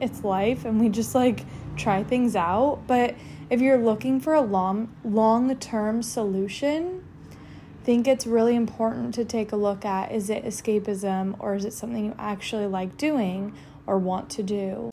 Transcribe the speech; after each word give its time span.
it's 0.00 0.24
life 0.24 0.64
and 0.64 0.80
we 0.80 0.88
just 0.88 1.14
like 1.14 1.44
try 1.76 2.02
things 2.02 2.36
out. 2.36 2.82
But 2.86 3.14
if 3.48 3.60
you're 3.60 3.78
looking 3.78 4.20
for 4.20 4.34
a 4.34 4.40
long 4.40 4.94
long-term 5.04 6.02
solution, 6.02 7.04
I 7.30 7.84
think 7.84 8.06
it's 8.06 8.26
really 8.26 8.54
important 8.54 9.14
to 9.14 9.24
take 9.24 9.52
a 9.52 9.56
look 9.56 9.84
at 9.84 10.12
is 10.12 10.30
it 10.30 10.44
escapism 10.44 11.36
or 11.38 11.54
is 11.54 11.64
it 11.64 11.72
something 11.72 12.06
you 12.06 12.14
actually 12.18 12.66
like 12.66 12.96
doing 12.96 13.54
or 13.86 13.98
want 13.98 14.30
to 14.30 14.42
do? 14.42 14.90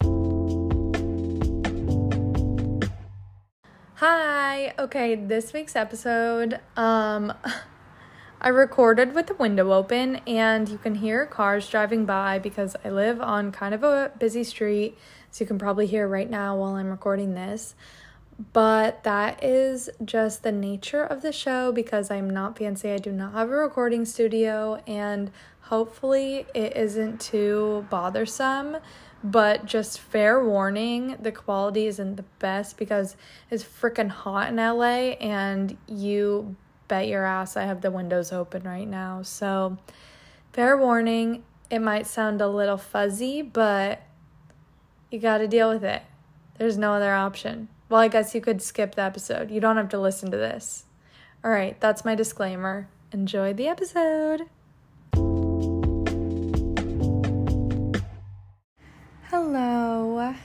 Hi. 3.95 4.73
Okay, 4.79 5.15
this 5.15 5.53
week's 5.53 5.75
episode 5.75 6.59
um 6.75 7.33
I 8.39 8.49
recorded 8.49 9.15
with 9.15 9.27
the 9.27 9.33
window 9.33 9.71
open 9.73 10.17
and 10.27 10.69
you 10.69 10.77
can 10.77 10.95
hear 10.95 11.25
cars 11.25 11.67
driving 11.67 12.05
by 12.05 12.37
because 12.37 12.75
I 12.85 12.89
live 12.89 13.19
on 13.19 13.51
kind 13.51 13.73
of 13.73 13.83
a 13.83 14.11
busy 14.19 14.43
street, 14.43 14.95
so 15.31 15.43
you 15.43 15.47
can 15.47 15.57
probably 15.57 15.87
hear 15.87 16.07
right 16.07 16.29
now 16.29 16.55
while 16.55 16.75
I'm 16.75 16.91
recording 16.91 17.33
this. 17.33 17.73
But 18.53 19.03
that 19.03 19.43
is 19.43 19.89
just 20.05 20.43
the 20.43 20.51
nature 20.51 21.03
of 21.03 21.23
the 21.23 21.31
show 21.31 21.71
because 21.71 22.11
I'm 22.11 22.29
not 22.29 22.59
fancy. 22.59 22.91
I 22.91 22.97
do 22.97 23.11
not 23.11 23.33
have 23.33 23.49
a 23.49 23.55
recording 23.55 24.05
studio 24.05 24.83
and 24.85 25.31
hopefully 25.61 26.45
it 26.53 26.77
isn't 26.77 27.19
too 27.19 27.87
bothersome. 27.89 28.77
But 29.23 29.65
just 29.65 29.99
fair 29.99 30.45
warning, 30.45 31.17
the 31.19 31.31
quality 31.31 31.87
isn't 31.87 32.17
the 32.17 32.25
best 32.37 32.77
because 32.77 33.15
it's 33.49 33.63
freaking 33.63 34.09
hot 34.09 34.49
in 34.49 34.57
LA 34.57 35.15
and 35.19 35.75
you 35.87 36.55
bet 36.87 37.07
your 37.07 37.25
ass 37.25 37.57
I 37.57 37.63
have 37.63 37.81
the 37.81 37.91
windows 37.91 38.31
open 38.31 38.63
right 38.63 38.87
now. 38.87 39.21
So, 39.21 39.77
fair 40.53 40.77
warning, 40.77 41.43
it 41.69 41.79
might 41.79 42.07
sound 42.07 42.41
a 42.41 42.47
little 42.47 42.77
fuzzy, 42.77 43.41
but 43.41 44.01
you 45.11 45.19
got 45.19 45.39
to 45.39 45.47
deal 45.47 45.69
with 45.69 45.83
it. 45.83 46.03
There's 46.57 46.77
no 46.77 46.93
other 46.93 47.13
option. 47.13 47.67
Well, 47.89 48.01
I 48.01 48.07
guess 48.07 48.35
you 48.35 48.41
could 48.41 48.61
skip 48.61 48.95
the 48.95 49.01
episode. 49.01 49.51
You 49.51 49.59
don't 49.59 49.77
have 49.77 49.89
to 49.89 49.99
listen 49.99 50.31
to 50.31 50.37
this. 50.37 50.85
All 51.43 51.51
right, 51.51 51.79
that's 51.79 52.03
my 52.03 52.15
disclaimer. 52.15 52.89
Enjoy 53.11 53.53
the 53.53 53.67
episode. 53.67 54.43
Hello. 59.29 60.35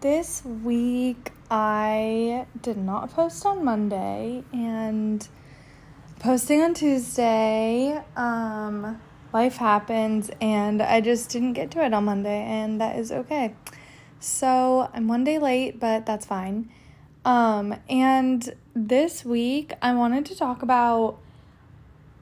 This 0.00 0.44
week 0.44 1.32
I 1.50 2.46
did 2.60 2.76
not 2.76 3.10
post 3.12 3.46
on 3.46 3.64
Monday 3.64 4.44
and 4.52 5.26
posting 6.24 6.62
on 6.62 6.72
Tuesday. 6.72 8.02
Um, 8.16 8.98
life 9.34 9.58
happens, 9.58 10.30
and 10.40 10.80
I 10.80 11.02
just 11.02 11.28
didn't 11.28 11.52
get 11.52 11.70
to 11.72 11.84
it 11.84 11.92
on 11.92 12.06
Monday, 12.06 12.42
and 12.44 12.80
that 12.80 12.98
is 12.98 13.12
okay. 13.12 13.54
So 14.20 14.88
I'm 14.94 15.06
one 15.06 15.24
day 15.24 15.38
late, 15.38 15.78
but 15.78 16.06
that's 16.06 16.24
fine. 16.24 16.70
Um, 17.26 17.76
and 17.90 18.54
this 18.74 19.22
week 19.22 19.74
I 19.82 19.94
wanted 19.94 20.24
to 20.26 20.36
talk 20.36 20.62
about 20.62 21.18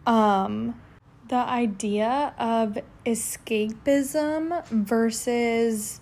um 0.04 0.74
the 1.28 1.36
idea 1.36 2.34
of 2.38 2.78
escapism 3.06 4.66
versus 4.66 6.00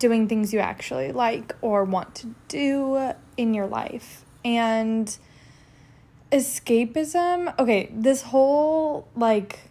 doing 0.00 0.26
things 0.26 0.52
you 0.52 0.58
actually 0.58 1.12
like 1.12 1.54
or 1.60 1.84
want 1.84 2.16
to 2.16 2.34
do 2.48 3.12
in 3.36 3.54
your 3.54 3.68
life. 3.68 4.24
And 4.44 5.16
escapism? 6.32 7.58
Okay 7.58 7.90
this 7.92 8.22
whole 8.22 9.08
like 9.14 9.70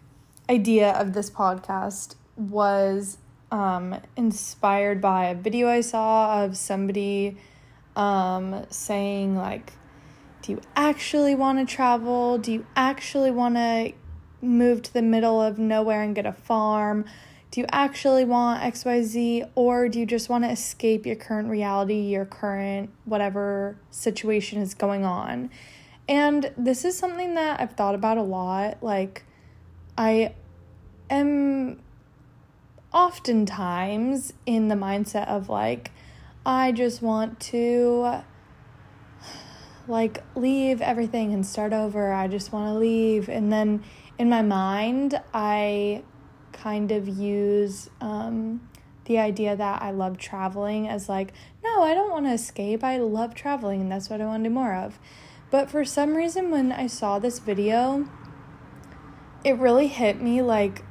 idea 0.49 0.91
of 0.91 1.13
this 1.13 1.29
podcast 1.29 2.15
was 2.37 3.17
um 3.51 3.95
inspired 4.15 5.01
by 5.01 5.25
a 5.25 5.35
video 5.35 5.67
i 5.67 5.81
saw 5.81 6.43
of 6.43 6.55
somebody 6.57 7.37
um 7.95 8.65
saying 8.69 9.35
like 9.35 9.73
do 10.41 10.53
you 10.53 10.61
actually 10.75 11.35
want 11.35 11.59
to 11.59 11.71
travel? 11.71 12.37
Do 12.37 12.51
you 12.51 12.65
actually 12.75 13.31
want 13.31 13.55
to 13.55 13.93
move 14.41 14.81
to 14.81 14.93
the 14.93 15.01
middle 15.01 15.39
of 15.39 15.59
nowhere 15.59 16.01
and 16.01 16.15
get 16.15 16.25
a 16.25 16.33
farm? 16.33 17.05
Do 17.51 17.61
you 17.61 17.67
actually 17.69 18.23
want 18.23 18.63
xyz 18.73 19.49
or 19.55 19.89
do 19.89 19.99
you 19.99 20.05
just 20.05 20.29
want 20.29 20.45
to 20.45 20.49
escape 20.49 21.05
your 21.05 21.17
current 21.17 21.49
reality 21.49 21.95
your 21.95 22.23
current 22.23 22.91
whatever 23.03 23.77
situation 23.89 24.61
is 24.61 24.73
going 24.73 25.03
on 25.03 25.49
and 26.11 26.51
this 26.57 26.83
is 26.83 26.97
something 26.97 27.35
that 27.35 27.61
I've 27.61 27.71
thought 27.71 27.95
about 27.95 28.17
a 28.17 28.21
lot. 28.21 28.83
Like, 28.83 29.23
I 29.97 30.33
am 31.09 31.79
oftentimes 32.93 34.33
in 34.45 34.67
the 34.67 34.75
mindset 34.75 35.29
of 35.29 35.47
like, 35.47 35.91
I 36.45 36.73
just 36.73 37.01
want 37.01 37.39
to 37.51 38.23
like 39.87 40.21
leave 40.35 40.81
everything 40.81 41.33
and 41.33 41.45
start 41.45 41.71
over. 41.71 42.11
I 42.11 42.27
just 42.27 42.51
want 42.51 42.67
to 42.67 42.77
leave. 42.77 43.29
And 43.29 43.49
then 43.49 43.81
in 44.19 44.29
my 44.29 44.41
mind, 44.41 45.17
I 45.33 46.03
kind 46.51 46.91
of 46.91 47.07
use 47.07 47.89
um, 48.01 48.67
the 49.05 49.17
idea 49.17 49.55
that 49.55 49.81
I 49.81 49.91
love 49.91 50.17
traveling 50.17 50.89
as 50.89 51.07
like, 51.07 51.31
no, 51.63 51.83
I 51.83 51.93
don't 51.93 52.11
want 52.11 52.25
to 52.25 52.33
escape. 52.33 52.83
I 52.83 52.97
love 52.97 53.33
traveling 53.33 53.79
and 53.79 53.89
that's 53.89 54.09
what 54.09 54.19
I 54.19 54.25
want 54.25 54.43
to 54.43 54.49
do 54.49 54.53
more 54.53 54.75
of. 54.75 54.99
But 55.51 55.69
for 55.69 55.83
some 55.83 56.15
reason, 56.15 56.49
when 56.49 56.71
I 56.71 56.87
saw 56.87 57.19
this 57.19 57.39
video, 57.39 58.07
it 59.43 59.57
really 59.57 59.87
hit 59.87 60.21
me 60.21 60.41
like 60.41 60.83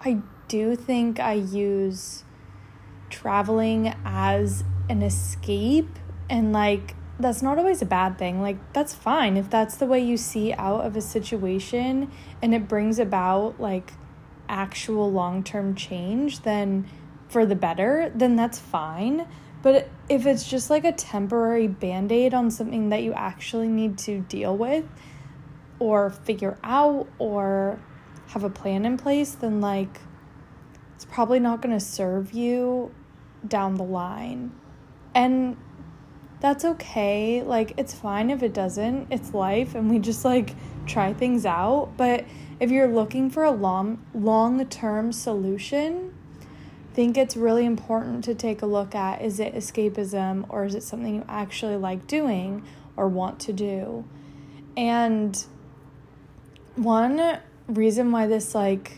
I 0.00 0.22
do 0.48 0.74
think 0.74 1.20
I 1.20 1.34
use 1.34 2.24
traveling 3.10 3.94
as 4.04 4.64
an 4.88 5.02
escape 5.02 5.98
and 6.28 6.52
like 6.52 6.94
that's 7.18 7.42
not 7.42 7.58
always 7.58 7.82
a 7.82 7.86
bad 7.86 8.16
thing. 8.18 8.40
Like 8.40 8.72
that's 8.72 8.94
fine 8.94 9.36
if 9.36 9.50
that's 9.50 9.76
the 9.76 9.86
way 9.86 10.00
you 10.00 10.16
see 10.16 10.54
out 10.54 10.86
of 10.86 10.96
a 10.96 11.02
situation 11.02 12.10
and 12.40 12.54
it 12.54 12.66
brings 12.66 12.98
about 12.98 13.60
like 13.60 13.92
actual 14.48 15.12
long-term 15.12 15.74
change 15.74 16.40
then 16.40 16.88
for 17.28 17.44
the 17.46 17.54
better, 17.54 18.10
then 18.14 18.34
that's 18.34 18.58
fine. 18.58 19.26
But 19.62 19.88
if 20.08 20.26
it's 20.26 20.48
just 20.48 20.70
like 20.70 20.84
a 20.84 20.92
temporary 20.92 21.68
band 21.68 22.12
aid 22.12 22.32
on 22.34 22.50
something 22.50 22.88
that 22.90 23.02
you 23.02 23.12
actually 23.12 23.68
need 23.68 23.98
to 23.98 24.20
deal 24.20 24.56
with 24.56 24.84
or 25.78 26.10
figure 26.10 26.58
out 26.64 27.08
or 27.18 27.78
have 28.28 28.44
a 28.44 28.50
plan 28.50 28.84
in 28.86 28.96
place, 28.96 29.32
then 29.32 29.60
like 29.60 30.00
it's 30.94 31.04
probably 31.04 31.40
not 31.40 31.62
going 31.62 31.78
to 31.78 31.84
serve 31.84 32.32
you 32.32 32.94
down 33.46 33.74
the 33.76 33.84
line. 33.84 34.52
And 35.14 35.56
that's 36.40 36.64
okay. 36.64 37.42
Like, 37.42 37.74
it's 37.76 37.94
fine 37.94 38.30
if 38.30 38.42
it 38.42 38.54
doesn't. 38.54 39.08
It's 39.10 39.34
life, 39.34 39.74
and 39.74 39.90
we 39.90 39.98
just 39.98 40.24
like 40.24 40.54
try 40.86 41.12
things 41.12 41.46
out. 41.46 41.92
But 41.96 42.24
if 42.58 42.70
you're 42.70 42.88
looking 42.88 43.30
for 43.30 43.44
a 43.44 43.50
long, 43.50 44.04
long 44.14 44.64
term 44.66 45.12
solution, 45.12 46.14
think 46.94 47.16
it's 47.16 47.36
really 47.36 47.64
important 47.64 48.24
to 48.24 48.34
take 48.34 48.62
a 48.62 48.66
look 48.66 48.94
at 48.94 49.22
is 49.22 49.40
it 49.40 49.54
escapism 49.54 50.44
or 50.48 50.64
is 50.64 50.74
it 50.74 50.82
something 50.82 51.16
you 51.16 51.24
actually 51.28 51.76
like 51.76 52.06
doing 52.06 52.64
or 52.96 53.08
want 53.08 53.40
to 53.40 53.52
do? 53.52 54.04
And 54.76 55.42
one 56.76 57.38
reason 57.68 58.10
why 58.12 58.26
this, 58.26 58.54
like, 58.54 58.92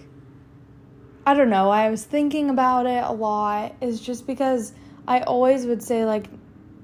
I 1.27 1.35
don't 1.35 1.51
know, 1.51 1.71
I 1.71 1.91
was 1.91 2.05
thinking 2.05 2.51
about 2.51 2.87
it 2.87 3.03
a 3.03 3.13
lot 3.13 3.75
is 3.81 4.01
just 4.01 4.27
because 4.27 4.73
I 5.07 5.21
always 5.21 5.67
would 5.67 5.83
say, 5.83 6.05
like, 6.05 6.27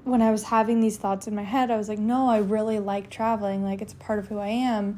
when 0.03 0.21
I 0.21 0.31
was 0.31 0.43
having 0.43 0.79
these 0.79 0.97
thoughts 0.97 1.27
in 1.27 1.35
my 1.35 1.43
head, 1.43 1.71
I 1.71 1.77
was 1.77 1.89
like, 1.89 1.99
no, 1.99 2.29
I 2.29 2.37
really 2.37 2.79
like 2.79 3.09
traveling. 3.09 3.63
Like, 3.63 3.81
it's 3.81 3.93
part 3.93 4.19
of 4.19 4.27
who 4.27 4.39
I 4.39 4.47
am. 4.47 4.97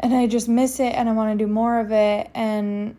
And 0.00 0.14
I 0.14 0.26
just 0.26 0.48
miss 0.48 0.80
it 0.80 0.94
and 0.94 1.08
I 1.08 1.12
want 1.12 1.38
to 1.38 1.44
do 1.44 1.50
more 1.50 1.78
of 1.78 1.92
it. 1.92 2.30
And 2.34 2.96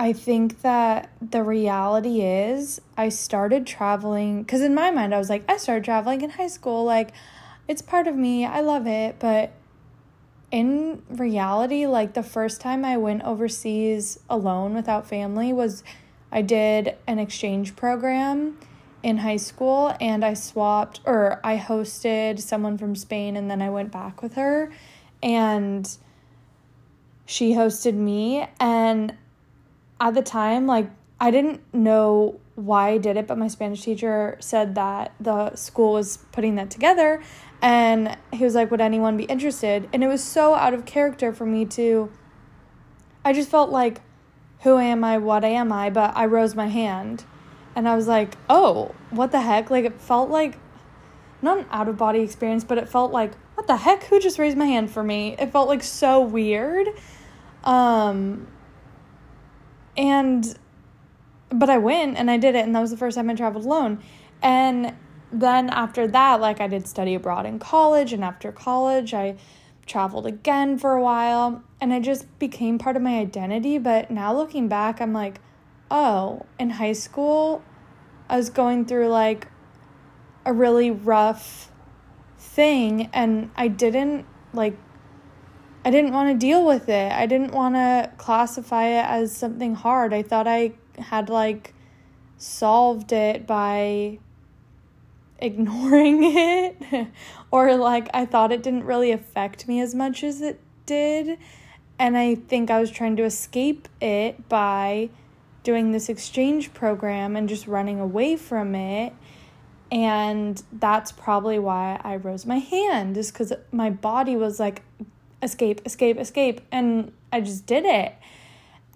I 0.00 0.12
think 0.12 0.62
that 0.62 1.10
the 1.20 1.42
reality 1.42 2.22
is 2.22 2.80
I 2.96 3.08
started 3.08 3.66
traveling 3.66 4.44
because 4.44 4.60
in 4.60 4.72
my 4.72 4.92
mind 4.92 5.12
I 5.12 5.18
was 5.18 5.28
like, 5.28 5.42
I 5.50 5.56
started 5.56 5.84
traveling 5.84 6.22
in 6.22 6.30
high 6.30 6.46
school. 6.46 6.84
Like, 6.84 7.10
it's 7.66 7.82
part 7.82 8.06
of 8.06 8.14
me. 8.14 8.46
I 8.46 8.60
love 8.60 8.86
it. 8.86 9.16
But 9.18 9.52
in 10.52 11.02
reality, 11.10 11.84
like 11.86 12.14
the 12.14 12.22
first 12.22 12.60
time 12.60 12.84
I 12.84 12.96
went 12.96 13.24
overseas 13.24 14.20
alone 14.30 14.72
without 14.72 15.08
family 15.08 15.52
was 15.52 15.82
I 16.30 16.42
did 16.42 16.96
an 17.08 17.18
exchange 17.18 17.74
program 17.74 18.56
in 19.02 19.18
high 19.18 19.36
school 19.36 19.96
and 20.00 20.24
I 20.24 20.34
swapped 20.34 21.00
or 21.06 21.40
I 21.42 21.56
hosted 21.56 22.38
someone 22.38 22.78
from 22.78 22.94
Spain 22.94 23.36
and 23.36 23.50
then 23.50 23.60
I 23.60 23.70
went 23.70 23.90
back 23.90 24.22
with 24.22 24.34
her 24.34 24.72
and 25.24 25.90
she 27.26 27.54
hosted 27.54 27.94
me 27.94 28.46
and 28.60 29.16
at 30.00 30.14
the 30.14 30.22
time, 30.22 30.66
like, 30.66 30.90
I 31.20 31.30
didn't 31.30 31.62
know 31.74 32.40
why 32.54 32.90
I 32.90 32.98
did 32.98 33.16
it, 33.16 33.26
but 33.26 33.38
my 33.38 33.48
Spanish 33.48 33.82
teacher 33.82 34.36
said 34.40 34.74
that 34.76 35.12
the 35.20 35.54
school 35.56 35.94
was 35.94 36.18
putting 36.32 36.56
that 36.56 36.70
together. 36.70 37.22
And 37.60 38.16
he 38.32 38.44
was 38.44 38.54
like, 38.54 38.70
Would 38.70 38.80
anyone 38.80 39.16
be 39.16 39.24
interested? 39.24 39.88
And 39.92 40.04
it 40.04 40.08
was 40.08 40.22
so 40.22 40.54
out 40.54 40.74
of 40.74 40.84
character 40.84 41.32
for 41.32 41.46
me 41.46 41.64
to. 41.66 42.10
I 43.24 43.32
just 43.32 43.50
felt 43.50 43.70
like 43.70 44.00
who 44.60 44.78
am 44.78 45.04
I? 45.04 45.18
What 45.18 45.44
am 45.44 45.72
I? 45.72 45.90
But 45.90 46.16
I 46.16 46.26
rose 46.26 46.54
my 46.54 46.68
hand. 46.68 47.24
And 47.76 47.88
I 47.88 47.94
was 47.94 48.08
like, 48.08 48.34
oh, 48.50 48.94
what 49.10 49.30
the 49.30 49.40
heck? 49.40 49.70
Like, 49.70 49.84
it 49.84 50.00
felt 50.00 50.30
like 50.30 50.58
not 51.40 51.58
an 51.58 51.66
out 51.70 51.88
of 51.88 51.96
body 51.96 52.20
experience, 52.20 52.64
but 52.64 52.78
it 52.78 52.88
felt 52.88 53.12
like, 53.12 53.32
what 53.54 53.66
the 53.66 53.76
heck? 53.76 54.04
Who 54.04 54.18
just 54.18 54.38
raised 54.38 54.56
my 54.56 54.66
hand 54.66 54.90
for 54.90 55.02
me? 55.02 55.36
It 55.38 55.52
felt 55.52 55.68
like 55.68 55.84
so 55.84 56.20
weird. 56.20 56.88
Um, 57.62 58.48
and, 59.98 60.58
but 61.50 61.68
I 61.68 61.76
went 61.76 62.16
and 62.16 62.30
I 62.30 62.38
did 62.38 62.54
it, 62.54 62.64
and 62.64 62.74
that 62.74 62.80
was 62.80 62.90
the 62.90 62.96
first 62.96 63.16
time 63.16 63.28
I 63.28 63.34
traveled 63.34 63.66
alone. 63.66 64.02
And 64.40 64.94
then 65.30 65.68
after 65.68 66.06
that, 66.06 66.40
like, 66.40 66.60
I 66.60 66.68
did 66.68 66.86
study 66.86 67.14
abroad 67.14 67.44
in 67.44 67.58
college, 67.58 68.14
and 68.14 68.24
after 68.24 68.50
college, 68.50 69.12
I 69.12 69.36
traveled 69.84 70.26
again 70.26 70.78
for 70.78 70.94
a 70.94 71.02
while, 71.02 71.62
and 71.80 71.92
I 71.92 72.00
just 72.00 72.38
became 72.38 72.78
part 72.78 72.96
of 72.96 73.02
my 73.02 73.18
identity. 73.18 73.76
But 73.76 74.10
now 74.10 74.34
looking 74.34 74.68
back, 74.68 75.00
I'm 75.02 75.12
like, 75.12 75.40
oh, 75.90 76.46
in 76.58 76.70
high 76.70 76.92
school, 76.92 77.62
I 78.28 78.36
was 78.36 78.50
going 78.50 78.84
through 78.84 79.08
like 79.08 79.48
a 80.44 80.52
really 80.52 80.90
rough 80.90 81.70
thing 82.38 83.10
and 83.12 83.50
I 83.56 83.68
didn't 83.68 84.24
like 84.52 84.76
I 85.88 85.90
didn't 85.90 86.12
want 86.12 86.28
to 86.28 86.46
deal 86.46 86.66
with 86.66 86.90
it. 86.90 87.10
I 87.10 87.24
didn't 87.24 87.52
want 87.52 87.74
to 87.74 88.10
classify 88.18 88.88
it 88.88 89.06
as 89.06 89.34
something 89.34 89.74
hard. 89.74 90.12
I 90.12 90.20
thought 90.22 90.46
I 90.46 90.72
had 90.98 91.30
like 91.30 91.72
solved 92.36 93.10
it 93.10 93.46
by 93.46 94.18
ignoring 95.38 96.24
it 96.24 97.08
or 97.50 97.74
like 97.74 98.10
I 98.12 98.26
thought 98.26 98.52
it 98.52 98.62
didn't 98.62 98.84
really 98.84 99.12
affect 99.12 99.66
me 99.66 99.80
as 99.80 99.94
much 99.94 100.22
as 100.22 100.42
it 100.42 100.60
did. 100.84 101.38
And 101.98 102.18
I 102.18 102.34
think 102.34 102.70
I 102.70 102.80
was 102.80 102.90
trying 102.90 103.16
to 103.16 103.24
escape 103.24 103.88
it 103.98 104.46
by 104.46 105.08
doing 105.62 105.92
this 105.92 106.10
exchange 106.10 106.74
program 106.74 107.34
and 107.34 107.48
just 107.48 107.66
running 107.66 107.98
away 107.98 108.36
from 108.36 108.74
it 108.74 109.14
and 109.90 110.62
that's 110.70 111.12
probably 111.12 111.58
why 111.58 111.98
I 112.04 112.16
rose 112.16 112.44
my 112.44 112.58
hand, 112.58 113.16
is 113.16 113.32
because 113.32 113.54
my 113.72 113.88
body 113.88 114.36
was 114.36 114.60
like, 114.60 114.82
escape, 115.42 115.80
escape, 115.84 116.18
escape. 116.18 116.60
And 116.72 117.12
I 117.32 117.40
just 117.40 117.66
did 117.66 117.84
it. 117.84 118.14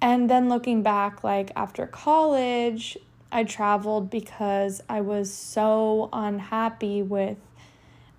And 0.00 0.28
then 0.28 0.48
looking 0.48 0.82
back, 0.82 1.22
like 1.22 1.50
after 1.54 1.86
college, 1.86 2.98
I 3.30 3.44
traveled 3.44 4.10
because 4.10 4.82
I 4.88 5.00
was 5.00 5.32
so 5.32 6.08
unhappy 6.12 7.02
with, 7.02 7.38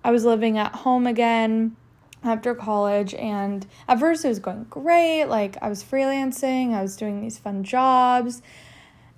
I 0.02 0.10
was 0.10 0.24
living 0.24 0.58
at 0.58 0.74
home 0.74 1.06
again 1.06 1.76
after 2.22 2.54
college. 2.54 3.14
And 3.14 3.66
at 3.86 4.00
first, 4.00 4.24
it 4.24 4.28
was 4.28 4.38
going 4.38 4.64
great. 4.70 5.26
Like 5.26 5.56
I 5.62 5.68
was 5.68 5.84
freelancing, 5.84 6.72
I 6.72 6.82
was 6.82 6.96
doing 6.96 7.20
these 7.20 7.38
fun 7.38 7.64
jobs. 7.64 8.42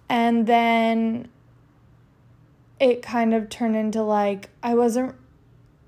And 0.08 0.46
then 0.46 1.28
it 2.78 3.02
kind 3.02 3.32
of 3.32 3.48
turned 3.48 3.76
into 3.76 4.02
like 4.02 4.50
I 4.62 4.74
wasn't 4.74 5.14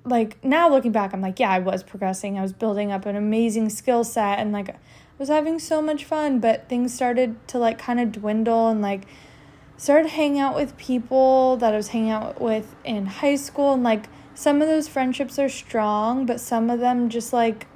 like 0.09 0.43
now 0.45 0.69
looking 0.69 0.93
back 0.93 1.13
I'm 1.13 1.21
like 1.21 1.39
yeah 1.39 1.51
I 1.51 1.59
was 1.59 1.83
progressing. 1.83 2.39
I 2.39 2.43
was 2.43 2.53
building 2.53 2.93
up 2.93 3.07
an 3.07 3.17
amazing 3.17 3.69
skill 3.71 4.05
set 4.05 4.39
and 4.39 4.53
like 4.53 4.71
I 4.71 4.77
was 5.19 5.29
having 5.29 5.59
so 5.59 5.81
much 5.83 6.05
fun 6.05 6.41
but 6.41 6.69
things 6.69 6.95
started 6.95 7.37
to 7.49 7.59
like 7.59 7.79
kind 7.79 8.01
of 8.01 8.13
dwindle 8.13 8.69
and 8.69 8.81
like 8.81 9.07
started 9.77 10.11
hanging 10.11 10.41
out 10.41 10.55
with 10.55 10.77
people 10.77 11.57
that 11.59 11.73
I 11.73 11.77
was 11.77 11.89
hanging 11.89 12.11
out 12.11 12.41
with 12.41 12.75
in 12.85 13.07
high 13.07 13.37
school 13.37 13.75
and 13.75 13.83
like 13.83 14.07
some 14.35 14.63
of 14.63 14.69
those 14.69 14.89
friendships 14.89 15.39
are 15.39 15.49
strong 15.49 16.27
but 16.27 16.41
some 16.41 16.71
of 16.71 16.81
them 16.81 17.09
just 17.09 17.33
like 17.33 17.67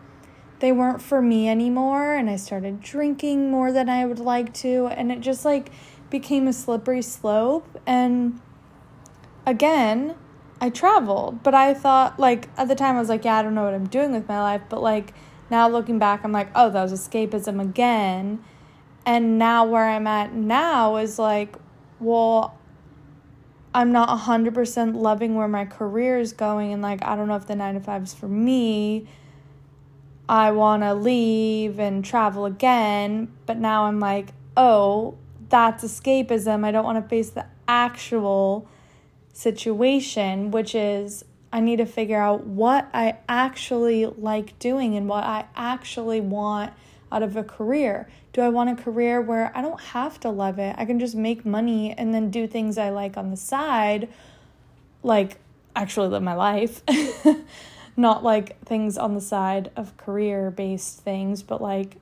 they 0.61 0.73
weren't 0.73 1.03
for 1.03 1.21
me 1.21 1.49
anymore 1.49 2.15
and 2.15 2.31
I 2.31 2.37
started 2.37 2.81
drinking 2.81 3.51
more 3.51 3.73
than 3.73 3.89
I 3.89 4.05
would 4.05 4.21
like 4.21 4.55
to 4.55 4.87
and 4.89 5.11
it 5.11 5.21
just 5.21 5.45
like 5.45 5.71
became 6.11 6.47
a 6.47 6.53
slippery 6.53 7.03
slope 7.03 7.81
and 7.87 8.41
again, 9.47 10.15
I 10.63 10.71
traveled, 10.71 11.43
but 11.43 11.57
I 11.57 11.75
thought 11.75 12.21
like 12.21 12.49
at 12.57 12.69
the 12.69 12.77
time 12.77 12.95
I 12.95 13.01
was 13.01 13.09
like, 13.09 13.25
yeah, 13.25 13.35
I 13.35 13.43
don't 13.43 13.57
know 13.57 13.65
what 13.65 13.75
I'm 13.75 13.89
doing 13.89 14.13
with 14.13 14.29
my 14.29 14.41
life, 14.41 14.63
but 14.69 14.81
like 14.81 15.13
now 15.51 15.69
looking 15.69 15.99
back, 15.99 16.23
I'm 16.23 16.31
like, 16.31 16.51
oh, 16.55 16.71
that 16.71 16.81
was 16.81 16.93
escapism 16.93 17.61
again. 17.61 18.45
And 19.05 19.41
now 19.41 19.65
where 19.65 19.89
I'm 19.89 20.07
at 20.07 20.35
now 20.35 20.99
is 20.99 21.19
like, 21.19 21.57
well, 21.99 22.57
I'm 23.75 23.91
not 23.91 24.09
100% 24.21 24.95
loving 24.95 25.35
where 25.35 25.49
my 25.49 25.65
career 25.65 26.21
is 26.21 26.33
going 26.33 26.73
and 26.73 26.81
like 26.81 27.05
I 27.05 27.17
don't 27.17 27.27
know 27.27 27.35
if 27.35 27.49
the 27.49 27.57
9 27.57 27.75
to 27.75 27.81
5 27.81 28.03
is 28.05 28.15
for 28.15 28.29
me. 28.29 29.09
I 30.29 30.53
want 30.53 30.85
to 30.85 30.95
leave 30.95 31.81
and 31.81 32.05
travel 32.05 32.47
again, 32.47 33.33
but 33.47 33.59
now 33.59 33.87
I'm 33.87 33.99
like, 33.99 34.29
oh, 34.57 35.19
that's 35.49 35.83
escapism. 35.83 36.65
I 36.65 36.71
don't 36.71 36.85
want 36.85 37.03
to 37.03 37.09
face 37.09 37.31
the 37.31 37.47
actual 37.67 38.69
situation, 39.33 40.51
which 40.51 40.75
is 40.75 41.25
I 41.53 41.61
need 41.61 41.77
to 41.77 41.87
figure 41.87 42.21
out 42.21 42.47
what 42.47 42.89
I 42.95 43.19
actually 43.29 44.07
like 44.07 44.59
doing 44.59 44.97
and 44.97 45.09
what 45.09 45.25
I 45.25 45.47
actually 45.55 46.21
want 46.21 46.73
out 47.11 47.23
of 47.23 47.37
a 47.37 47.45
career. 47.45 48.09
Do 48.33 48.41
I 48.41 48.49
want 48.49 48.71
a 48.71 48.83
career 48.83 49.21
where 49.21 49.53
I 49.55 49.61
don't 49.61 49.81
have 49.81 50.19
to 50.21 50.31
love 50.31 50.59
it? 50.59 50.75
I 50.79 50.87
can 50.87 50.99
just 50.99 51.15
make 51.15 51.45
money 51.45 51.93
and 51.93 52.15
then 52.15 52.31
do 52.31 52.47
things 52.47 52.79
I 52.79 52.89
like 52.89 53.19
on 53.19 53.31
the 53.31 53.37
side, 53.37 54.09
like 55.03 55.37
actually 55.77 56.09
live 56.09 56.23
my 56.23 56.35
life. 56.35 56.81
Not 57.97 58.25
like 58.25 58.59
things 58.65 58.97
on 58.97 59.15
the 59.15 59.21
side 59.21 59.71
of 59.77 59.99
career 59.99 60.51
based 60.51 61.01
things, 61.01 61.43
but 61.43 61.61
like 61.61 61.97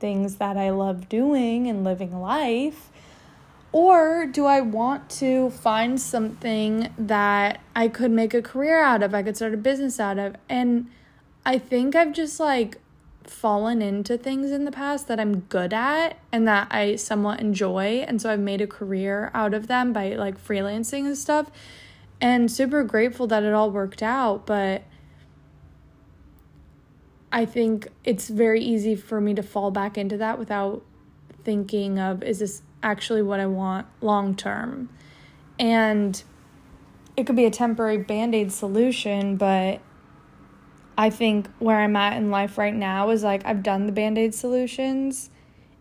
things 0.00 0.36
that 0.36 0.56
I 0.56 0.70
love 0.70 1.10
doing 1.10 1.66
and 1.66 1.84
living 1.84 2.18
life 2.18 2.90
or 3.72 4.26
do 4.26 4.46
I 4.46 4.60
want 4.60 5.10
to 5.10 5.50
find 5.50 6.00
something 6.00 6.92
that 6.96 7.60
I 7.74 7.88
could 7.88 8.10
make 8.10 8.34
a 8.34 8.42
career 8.42 8.82
out 8.82 9.02
of? 9.02 9.14
I 9.14 9.22
could 9.22 9.36
start 9.36 9.54
a 9.54 9.58
business 9.58 10.00
out 10.00 10.18
of. 10.18 10.36
And 10.48 10.88
I 11.44 11.58
think 11.58 11.94
I've 11.94 12.12
just 12.12 12.40
like 12.40 12.78
fallen 13.24 13.82
into 13.82 14.16
things 14.16 14.50
in 14.50 14.64
the 14.64 14.70
past 14.70 15.08
that 15.08 15.18
I'm 15.18 15.40
good 15.40 15.72
at 15.72 16.18
and 16.32 16.46
that 16.46 16.68
I 16.70 16.96
somewhat 16.96 17.40
enjoy. 17.40 18.04
And 18.06 18.22
so 18.22 18.30
I've 18.30 18.40
made 18.40 18.60
a 18.60 18.66
career 18.66 19.30
out 19.34 19.52
of 19.52 19.66
them 19.66 19.92
by 19.92 20.14
like 20.14 20.42
freelancing 20.42 21.06
and 21.06 21.18
stuff. 21.18 21.50
And 22.20 22.50
super 22.50 22.82
grateful 22.82 23.26
that 23.26 23.42
it 23.42 23.52
all 23.52 23.70
worked 23.70 24.02
out. 24.02 24.46
But 24.46 24.84
I 27.30 27.44
think 27.44 27.88
it's 28.04 28.28
very 28.28 28.62
easy 28.62 28.94
for 28.94 29.20
me 29.20 29.34
to 29.34 29.42
fall 29.42 29.70
back 29.70 29.98
into 29.98 30.16
that 30.16 30.38
without 30.38 30.82
thinking 31.44 31.98
of 31.98 32.22
is 32.24 32.40
this 32.40 32.62
actually 32.86 33.20
what 33.20 33.40
I 33.40 33.46
want 33.46 33.86
long 34.00 34.36
term. 34.36 34.88
And 35.58 36.22
it 37.16 37.26
could 37.26 37.36
be 37.36 37.44
a 37.44 37.50
temporary 37.50 37.98
band 37.98 38.34
aid 38.34 38.52
solution, 38.52 39.36
but 39.36 39.80
I 40.96 41.10
think 41.10 41.48
where 41.58 41.80
I'm 41.80 41.96
at 41.96 42.16
in 42.16 42.30
life 42.30 42.56
right 42.56 42.74
now 42.74 43.10
is 43.10 43.24
like 43.24 43.44
I've 43.44 43.62
done 43.62 43.86
the 43.86 43.92
band 43.92 44.16
aid 44.16 44.34
solutions 44.34 45.30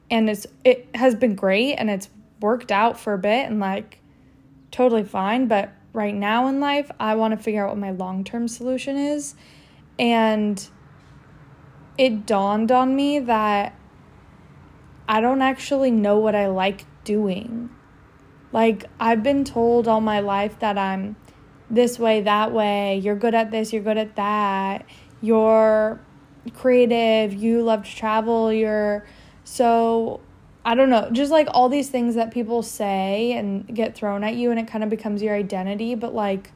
and 0.10 0.30
it's 0.30 0.46
it 0.64 0.88
has 0.96 1.16
been 1.16 1.36
great 1.36 1.76
and 1.76 1.90
it's 1.90 2.10
worked 2.42 2.72
out 2.72 3.00
for 3.00 3.14
a 3.14 3.18
bit 3.18 3.48
and 3.48 3.60
like 3.60 4.00
totally 4.72 5.04
fine. 5.04 5.48
But 5.48 5.72
right 5.94 6.14
now 6.14 6.48
in 6.48 6.60
life, 6.60 6.90
I 7.00 7.16
want 7.16 7.38
to 7.38 7.42
figure 7.42 7.66
out 7.66 7.70
what 7.70 7.78
my 7.78 7.92
long 7.92 8.24
term 8.24 8.48
solution 8.48 8.98
is. 8.98 9.36
And 10.00 10.68
it 11.98 12.26
dawned 12.26 12.72
on 12.72 12.96
me 12.96 13.20
that 13.20 13.78
I 15.08 15.22
don't 15.22 15.42
actually 15.42 15.92
know 15.92 16.18
what 16.18 16.36
I 16.36 16.48
like 16.48 16.86
doing. 17.06 17.70
Like, 18.52 18.84
I've 19.00 19.24
been 19.24 19.46
told 19.46 19.88
all 19.88 20.02
my 20.02 20.20
life 20.20 20.60
that 20.60 20.78
I'm 20.78 21.16
this 21.70 21.98
way, 21.98 22.22
that 22.22 22.52
way, 22.52 22.98
you're 22.98 23.16
good 23.16 23.34
at 23.34 23.52
this, 23.52 23.72
you're 23.72 23.82
good 23.82 23.98
at 23.98 24.18
that, 24.18 24.86
you're 25.22 26.02
creative, 26.54 27.34
you 27.34 27.64
love 27.64 27.86
to 27.86 27.96
travel, 27.96 28.52
you're 28.52 29.06
so. 29.46 30.20
I 30.68 30.74
don't 30.74 30.90
know, 30.90 31.12
just 31.12 31.32
like 31.32 31.48
all 31.52 31.70
these 31.70 31.90
things 31.90 32.16
that 32.16 32.34
people 32.34 32.64
say 32.64 33.34
and 33.34 33.68
get 33.68 33.94
thrown 33.94 34.24
at 34.24 34.34
you, 34.34 34.50
and 34.50 34.60
it 34.60 34.68
kind 34.68 34.84
of 34.84 34.90
becomes 34.90 35.22
your 35.22 35.36
identity. 35.36 35.94
But, 35.94 36.16
like, 36.16 36.52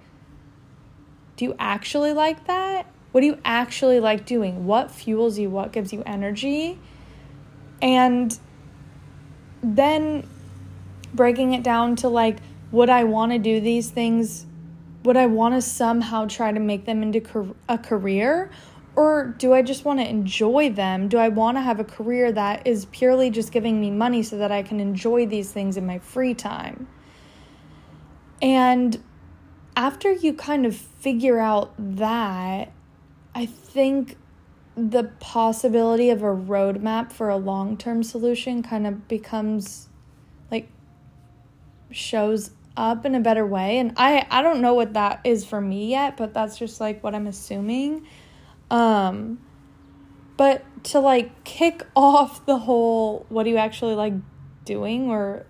do 1.38 1.46
you 1.46 1.56
actually 1.60 2.14
like 2.14 2.48
that? 2.48 2.92
What 3.12 3.22
do 3.22 3.28
you 3.28 3.38
actually 3.46 4.00
like 4.00 4.26
doing? 4.26 4.66
What 4.66 4.90
fuels 4.90 5.38
you? 5.38 5.52
What 5.52 5.72
gives 5.72 5.94
you 5.94 6.02
energy? 6.08 6.80
And 7.84 8.36
then 9.62 10.28
breaking 11.14 11.54
it 11.54 11.64
down 11.64 11.96
to 11.98 12.10
like, 12.10 12.38
would 12.72 12.90
I 12.90 13.04
want 13.04 13.32
to 13.32 13.40
do 13.40 13.60
these 13.60 13.90
things? 13.90 14.46
Would 15.04 15.18
I 15.18 15.26
want 15.26 15.56
to 15.56 15.62
somehow 15.62 16.26
try 16.26 16.52
to 16.52 16.60
make 16.60 16.86
them 16.86 17.02
into 17.02 17.56
a 17.68 17.78
career? 17.78 18.52
Or 18.96 19.34
do 19.38 19.54
I 19.54 19.62
just 19.62 19.86
want 19.86 20.00
to 20.00 20.10
enjoy 20.10 20.72
them? 20.72 21.08
Do 21.08 21.18
I 21.18 21.30
want 21.30 21.58
to 21.58 21.62
have 21.62 21.80
a 21.80 21.84
career 21.84 22.32
that 22.32 22.68
is 22.68 22.86
purely 22.86 23.30
just 23.30 23.52
giving 23.52 23.80
me 23.80 23.92
money 23.92 24.24
so 24.24 24.38
that 24.38 24.52
I 24.52 24.62
can 24.62 24.80
enjoy 24.80 25.26
these 25.26 25.52
things 25.52 25.78
in 25.78 25.86
my 25.86 26.00
free 26.00 26.34
time? 26.34 26.88
And 28.42 29.02
after 29.76 30.12
you 30.12 30.34
kind 30.34 30.66
of 30.66 30.76
figure 30.76 31.40
out 31.40 31.74
that, 31.78 32.72
I 33.36 33.46
think 33.46 34.18
the 34.76 35.06
possibility 35.20 36.10
of 36.10 36.22
a 36.24 36.36
roadmap 36.36 37.12
for 37.12 37.30
a 37.30 37.38
long 37.38 37.78
term 37.78 38.04
solution 38.04 38.64
kind 38.64 38.88
of 38.88 39.08
becomes 39.08 39.89
shows 41.92 42.52
up 42.78 43.06
in 43.06 43.14
a 43.14 43.20
better 43.20 43.46
way. 43.46 43.78
And 43.78 43.94
i 43.98 44.26
i 44.32 44.42
don't 44.42 44.62
know 44.62 44.74
what 44.74 44.94
that 44.94 45.22
is 45.24 45.46
for 45.46 45.60
me 45.60 45.92
yet 45.92 46.18
but 46.18 46.34
that's 46.34 46.58
just 46.58 46.80
like 46.80 47.04
what 47.04 47.14
i'm 47.14 47.28
assuming. 47.28 48.08
Um 48.72 49.40
but 50.38 50.64
to 50.86 51.00
like 51.00 51.44
kick 51.44 51.86
off 51.96 52.46
the 52.46 52.58
whole 52.58 53.26
what 53.30 53.44
do 53.44 53.50
you 53.50 53.58
actually 53.58 53.96
like 53.96 54.14
doing? 54.66 55.10
Or 55.10 55.46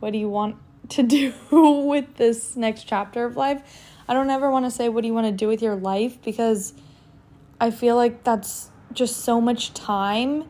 what 0.00 0.12
do 0.12 0.18
you 0.18 0.28
want 0.28 0.56
to 0.90 1.02
do 1.02 1.32
with 1.86 2.14
this 2.16 2.56
next 2.56 2.84
chapter 2.84 3.24
of 3.24 3.36
life? 3.36 3.62
I 4.06 4.14
don't 4.14 4.30
ever 4.30 4.50
want 4.50 4.64
to 4.64 4.70
say 4.70 4.88
what 4.88 5.02
do 5.02 5.06
you 5.06 5.14
want 5.14 5.26
to 5.26 5.32
do 5.32 5.48
with 5.48 5.62
your 5.62 5.76
life? 5.76 6.20
Because 6.22 6.74
i 7.60 7.70
feel 7.70 7.96
like 7.96 8.22
that's 8.22 8.70
just 8.92 9.18
so 9.18 9.40
much 9.40 9.74
time. 9.74 10.44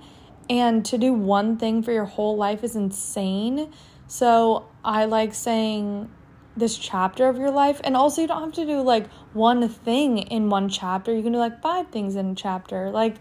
And 0.51 0.85
to 0.87 0.97
do 0.97 1.13
one 1.13 1.59
thing 1.59 1.83
for 1.83 1.93
your 1.93 2.07
whole 2.07 2.37
life 2.37 2.65
is 2.65 2.75
insane 2.75 3.71
so 4.09 4.67
I 4.85 5.05
like 5.05 5.35
saying 5.35 6.11
this 6.57 6.77
chapter 6.77 7.29
of 7.29 7.37
your 7.37 7.51
life. 7.51 7.81
And 7.85 7.97
also, 7.97 8.23
you 8.23 8.29
don't 8.29 8.43
have 8.43 8.53
to 8.55 8.67
do 8.67 8.81
like 8.81 9.09
one 9.33 9.69
thing 9.69 10.19
in 10.19 10.51
one 10.51 10.69
chapter. 10.69 11.15
You 11.15 11.23
can 11.23 11.33
do 11.33 11.39
like 11.39 11.63
five 11.63 11.89
things 11.89 12.17
in 12.17 12.31
a 12.31 12.35
chapter. 12.35 12.91
Like 12.91 13.17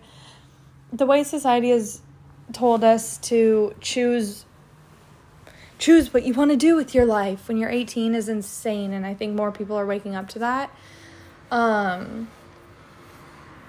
the 0.92 1.06
way 1.06 1.24
society 1.24 1.70
has 1.70 2.02
told 2.54 2.84
us 2.84 3.18
to 3.18 3.76
choose 3.82 4.46
choose 5.78 6.12
what 6.12 6.24
you 6.24 6.34
want 6.34 6.50
to 6.50 6.58
do 6.58 6.76
with 6.76 6.96
your 6.96 7.06
life 7.06 7.48
when 7.48 7.58
you're 7.58 7.70
18 7.70 8.16
is 8.16 8.28
insane 8.28 8.94
and 8.94 9.06
I 9.06 9.14
think 9.14 9.36
more 9.36 9.52
people 9.52 9.76
are 9.76 9.86
waking 9.86 10.16
up 10.16 10.28
to 10.30 10.40
that. 10.40 10.72
Um 11.52 12.30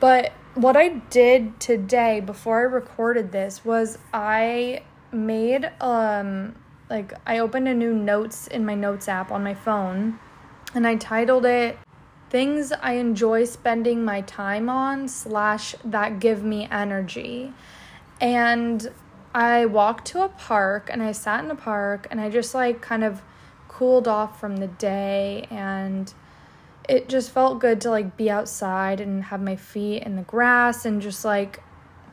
but 0.00 0.32
what 0.54 0.76
I 0.76 0.88
did 1.10 1.58
today 1.58 2.20
before 2.20 2.60
I 2.60 2.62
recorded 2.62 3.32
this 3.32 3.64
was 3.64 3.98
I 4.14 4.84
made 5.12 5.70
um 5.80 6.54
like 6.90 7.12
I 7.26 7.38
opened 7.38 7.68
a 7.68 7.74
new 7.74 7.94
notes 7.94 8.46
in 8.46 8.64
my 8.64 8.74
notes 8.74 9.08
app 9.08 9.30
on 9.30 9.44
my 9.44 9.54
phone 9.54 10.18
and 10.74 10.86
I 10.86 10.96
titled 10.96 11.44
it 11.44 11.78
things 12.30 12.72
I 12.72 12.92
enjoy 12.94 13.44
spending 13.44 14.04
my 14.04 14.20
time 14.22 14.68
on 14.68 15.08
slash 15.08 15.74
that 15.84 16.20
give 16.20 16.42
me 16.42 16.68
energy. 16.70 17.52
And 18.20 18.90
I 19.34 19.66
walked 19.66 20.06
to 20.08 20.22
a 20.22 20.28
park 20.28 20.90
and 20.92 21.02
I 21.02 21.12
sat 21.12 21.44
in 21.44 21.50
a 21.50 21.56
park 21.56 22.06
and 22.10 22.20
I 22.20 22.28
just 22.28 22.54
like 22.54 22.80
kind 22.80 23.04
of 23.04 23.22
cooled 23.68 24.08
off 24.08 24.40
from 24.40 24.56
the 24.56 24.66
day 24.66 25.46
and 25.50 26.12
it 26.88 27.08
just 27.08 27.30
felt 27.30 27.60
good 27.60 27.80
to 27.82 27.90
like 27.90 28.16
be 28.16 28.30
outside 28.30 29.00
and 29.00 29.24
have 29.24 29.42
my 29.42 29.56
feet 29.56 30.02
in 30.02 30.16
the 30.16 30.22
grass 30.22 30.84
and 30.84 31.00
just 31.00 31.24
like 31.24 31.62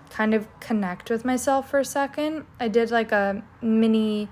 kind 0.10 0.34
of 0.34 0.48
connect 0.60 1.10
with 1.10 1.26
myself 1.26 1.70
for 1.70 1.80
a 1.80 1.86
second. 1.86 2.46
I 2.60 2.68
did 2.68 2.92
like 2.92 3.12
a 3.12 3.44
mini 3.62 4.30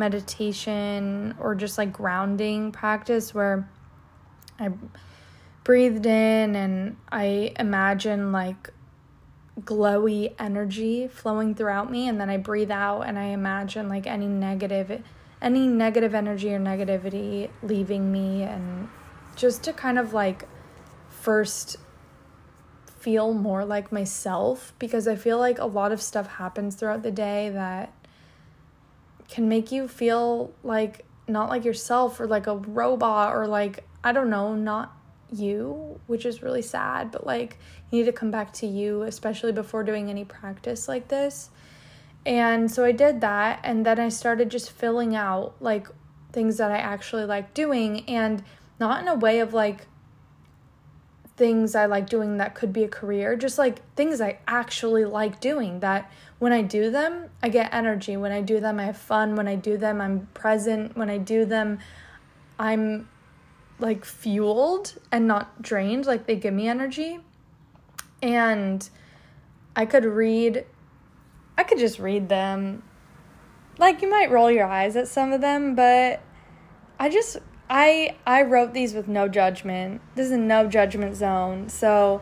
meditation 0.00 1.36
or 1.38 1.54
just 1.54 1.78
like 1.78 1.92
grounding 1.92 2.72
practice 2.72 3.32
where 3.32 3.70
I 4.58 4.70
breathed 5.62 6.06
in 6.06 6.56
and 6.56 6.96
I 7.12 7.52
imagine 7.58 8.32
like 8.32 8.70
glowy 9.60 10.34
energy 10.38 11.06
flowing 11.06 11.54
throughout 11.54 11.90
me 11.90 12.08
and 12.08 12.20
then 12.20 12.30
I 12.30 12.38
breathe 12.38 12.70
out 12.70 13.02
and 13.02 13.18
I 13.18 13.26
imagine 13.26 13.88
like 13.88 14.06
any 14.06 14.26
negative 14.26 15.02
any 15.42 15.66
negative 15.66 16.14
energy 16.14 16.52
or 16.52 16.58
negativity 16.58 17.50
leaving 17.62 18.10
me 18.10 18.42
and 18.42 18.88
just 19.36 19.62
to 19.64 19.72
kind 19.72 19.98
of 19.98 20.12
like 20.12 20.48
first 21.08 21.76
feel 22.98 23.32
more 23.32 23.64
like 23.64 23.90
myself 23.90 24.74
because 24.78 25.08
I 25.08 25.16
feel 25.16 25.38
like 25.38 25.58
a 25.58 25.64
lot 25.64 25.92
of 25.92 26.02
stuff 26.02 26.26
happens 26.26 26.74
throughout 26.74 27.02
the 27.02 27.10
day 27.10 27.48
that 27.50 27.92
can 29.30 29.48
make 29.48 29.72
you 29.72 29.88
feel 29.88 30.52
like 30.62 31.06
not 31.28 31.48
like 31.48 31.64
yourself 31.64 32.20
or 32.20 32.26
like 32.26 32.46
a 32.46 32.56
robot 32.56 33.34
or 33.34 33.46
like 33.46 33.84
I 34.02 34.12
don't 34.12 34.30
know, 34.30 34.54
not 34.54 34.96
you, 35.32 36.00
which 36.06 36.26
is 36.26 36.42
really 36.42 36.62
sad, 36.62 37.12
but 37.12 37.26
like 37.26 37.58
you 37.90 37.98
need 37.98 38.06
to 38.06 38.12
come 38.12 38.30
back 38.30 38.52
to 38.54 38.66
you, 38.66 39.02
especially 39.02 39.52
before 39.52 39.84
doing 39.84 40.10
any 40.10 40.24
practice 40.24 40.88
like 40.88 41.08
this. 41.08 41.50
And 42.26 42.70
so 42.70 42.84
I 42.84 42.92
did 42.92 43.20
that 43.20 43.60
and 43.62 43.86
then 43.86 43.98
I 43.98 44.08
started 44.08 44.50
just 44.50 44.70
filling 44.70 45.14
out 45.14 45.54
like 45.60 45.86
things 46.32 46.58
that 46.58 46.70
I 46.70 46.78
actually 46.78 47.24
like 47.24 47.54
doing 47.54 48.08
and 48.08 48.42
not 48.78 49.02
in 49.02 49.08
a 49.08 49.14
way 49.14 49.40
of 49.40 49.54
like 49.54 49.86
things 51.40 51.74
I 51.74 51.86
like 51.86 52.06
doing 52.06 52.36
that 52.36 52.54
could 52.54 52.70
be 52.70 52.84
a 52.84 52.88
career, 52.88 53.34
just 53.34 53.56
like 53.56 53.80
things 53.94 54.20
I 54.20 54.40
actually 54.46 55.06
like 55.06 55.40
doing 55.40 55.80
that 55.80 56.12
when 56.38 56.52
I 56.52 56.60
do 56.60 56.90
them, 56.90 57.30
I 57.42 57.48
get 57.48 57.72
energy. 57.72 58.18
When 58.18 58.30
I 58.30 58.42
do 58.42 58.60
them, 58.60 58.78
I 58.78 58.84
have 58.84 58.98
fun. 58.98 59.36
When 59.36 59.48
I 59.48 59.54
do 59.54 59.78
them, 59.78 60.02
I'm 60.02 60.28
present. 60.34 60.98
When 60.98 61.08
I 61.08 61.16
do 61.16 61.46
them, 61.46 61.78
I'm 62.58 63.08
like 63.78 64.04
fueled 64.04 64.98
and 65.10 65.26
not 65.26 65.62
drained. 65.62 66.04
Like 66.04 66.26
they 66.26 66.36
give 66.36 66.52
me 66.52 66.68
energy. 66.68 67.20
And 68.22 68.86
I 69.74 69.86
could 69.86 70.04
read, 70.04 70.66
I 71.56 71.62
could 71.62 71.78
just 71.78 71.98
read 71.98 72.28
them. 72.28 72.82
Like 73.78 74.02
you 74.02 74.10
might 74.10 74.30
roll 74.30 74.50
your 74.50 74.66
eyes 74.66 74.94
at 74.94 75.08
some 75.08 75.32
of 75.32 75.40
them, 75.40 75.74
but 75.74 76.20
I 76.98 77.08
just 77.08 77.38
I 77.70 78.16
I 78.26 78.42
wrote 78.42 78.74
these 78.74 78.94
with 78.94 79.06
no 79.06 79.28
judgment. 79.28 80.00
This 80.16 80.26
is 80.26 80.32
a 80.32 80.38
no 80.38 80.66
judgment 80.66 81.14
zone. 81.14 81.68
So 81.68 82.20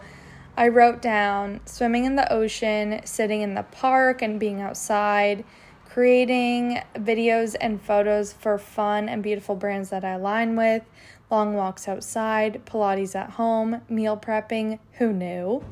I 0.58 0.68
wrote 0.68 1.00
down 1.00 1.60
swimming 1.64 2.04
in 2.04 2.16
the 2.16 2.30
ocean, 2.30 3.00
sitting 3.04 3.40
in 3.40 3.54
the 3.54 3.62
park 3.62 4.20
and 4.20 4.38
being 4.38 4.60
outside, 4.60 5.44
creating 5.88 6.82
videos 6.96 7.56
and 7.60 7.80
photos 7.80 8.32
for 8.32 8.58
fun 8.58 9.08
and 9.08 9.22
beautiful 9.22 9.56
brands 9.56 9.88
that 9.88 10.04
I 10.04 10.10
align 10.10 10.54
with, 10.54 10.82
long 11.30 11.54
walks 11.54 11.88
outside, 11.88 12.66
Pilates 12.66 13.14
at 13.14 13.30
home, 13.30 13.80
meal 13.88 14.16
prepping, 14.16 14.80
who 14.94 15.12
knew? 15.12 15.64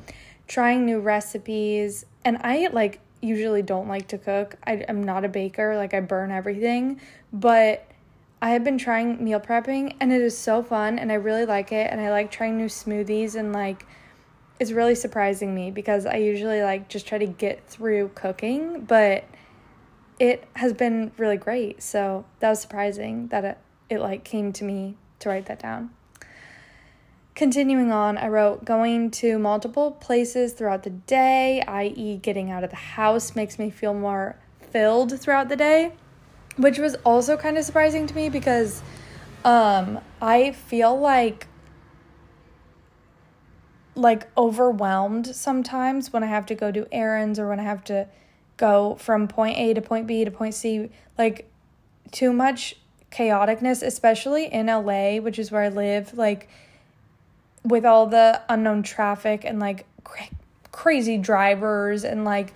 Trying 0.49 0.87
new 0.87 1.01
recipes, 1.01 2.07
and 2.25 2.39
I 2.41 2.69
like 2.69 3.01
usually 3.21 3.63
don't 3.63 3.89
like 3.89 4.09
to 4.09 4.19
cook. 4.19 4.57
I, 4.67 4.75
am 4.89 5.03
not 5.03 5.25
a 5.25 5.29
baker, 5.29 5.77
like 5.77 5.93
I 5.93 6.01
burn 6.01 6.31
everything, 6.31 7.01
but 7.33 7.91
I 8.47 8.51
have 8.51 8.63
been 8.63 8.79
trying 8.79 9.25
meal 9.25 9.41
prepping 9.41 9.97
and 9.99 10.13
it 10.13 10.21
is 10.21 10.39
so 10.39 10.63
fun 10.63 11.01
and 11.01 11.11
I 11.11 11.17
really 11.17 11.45
like 11.45 11.73
it 11.73 11.91
and 11.91 12.01
I 12.01 12.13
like 12.13 12.31
trying 12.31 12.57
new 12.57 12.67
smoothies 12.67 13.35
and 13.35 13.53
like 13.53 13.85
it's 14.61 14.71
really 14.71 14.95
surprising 14.95 15.53
me 15.53 15.73
because 15.73 16.07
I 16.07 16.19
usually 16.19 16.63
like 16.63 16.89
just 16.89 17.09
try 17.09 17.19
to 17.19 17.27
get 17.27 17.67
through 17.67 18.13
cooking, 18.15 18.83
but 18.83 19.25
it 20.21 20.47
has 20.55 20.73
been 20.73 21.11
really 21.17 21.37
great. 21.37 21.83
So 21.83 22.25
that 22.39 22.49
was 22.51 22.61
surprising 22.61 23.27
that 23.29 23.45
it, 23.45 23.59
it 23.91 23.99
like 23.99 24.23
came 24.23 24.53
to 24.53 24.63
me 24.63 24.95
to 25.19 25.29
write 25.29 25.47
that 25.47 25.59
down. 25.59 25.91
Continuing 27.35 27.91
on, 27.91 28.17
I 28.17 28.29
wrote 28.29 28.65
going 28.65 29.11
to 29.11 29.41
multiple 29.41 29.91
places 29.91 30.53
throughout 30.53 30.85
the 30.85 30.91
day, 30.91 31.65
i.e., 31.67 32.19
getting 32.19 32.53
out 32.53 32.63
of 32.63 32.71
the 32.71 32.77
house 32.77 33.35
makes 33.35 33.59
me 33.59 33.71
feel 33.71 33.93
more 33.93 34.37
filled 34.71 35.21
throughout 35.21 35.49
the 35.49 35.57
day 35.57 35.95
which 36.57 36.79
was 36.79 36.95
also 37.05 37.37
kind 37.37 37.59
of 37.59 37.65
surprising 37.65 38.07
to 38.07 38.15
me 38.15 38.29
because 38.29 38.83
um 39.45 40.01
I 40.21 40.53
feel 40.53 40.99
like 40.99 41.47
like 43.95 44.29
overwhelmed 44.37 45.35
sometimes 45.35 46.13
when 46.13 46.23
I 46.23 46.27
have 46.27 46.47
to 46.47 46.55
go 46.55 46.71
do 46.71 46.87
errands 46.93 47.39
or 47.39 47.49
when 47.49 47.59
I 47.61 47.65
have 47.65 47.83
to 47.85 48.07
go 48.57 48.97
from 48.97 49.29
point 49.29 49.59
A 49.59 49.75
to 49.75 49.81
point 49.81 50.07
B 50.07 50.25
to 50.25 50.31
point 50.31 50.55
C 50.55 50.91
like 51.17 51.51
too 52.13 52.33
much 52.33 52.77
chaoticness 53.11 53.83
especially 53.83 54.47
in 54.47 54.67
LA 54.67 55.17
which 55.17 55.39
is 55.39 55.51
where 55.51 55.63
I 55.63 55.69
live 55.69 56.17
like 56.17 56.49
with 57.65 57.85
all 57.85 58.07
the 58.07 58.43
unknown 58.49 58.83
traffic 58.83 59.45
and 59.45 59.59
like 59.59 59.87
cra- 60.05 60.29
crazy 60.73 61.19
drivers 61.19 62.05
and 62.05 62.25
like 62.25 62.53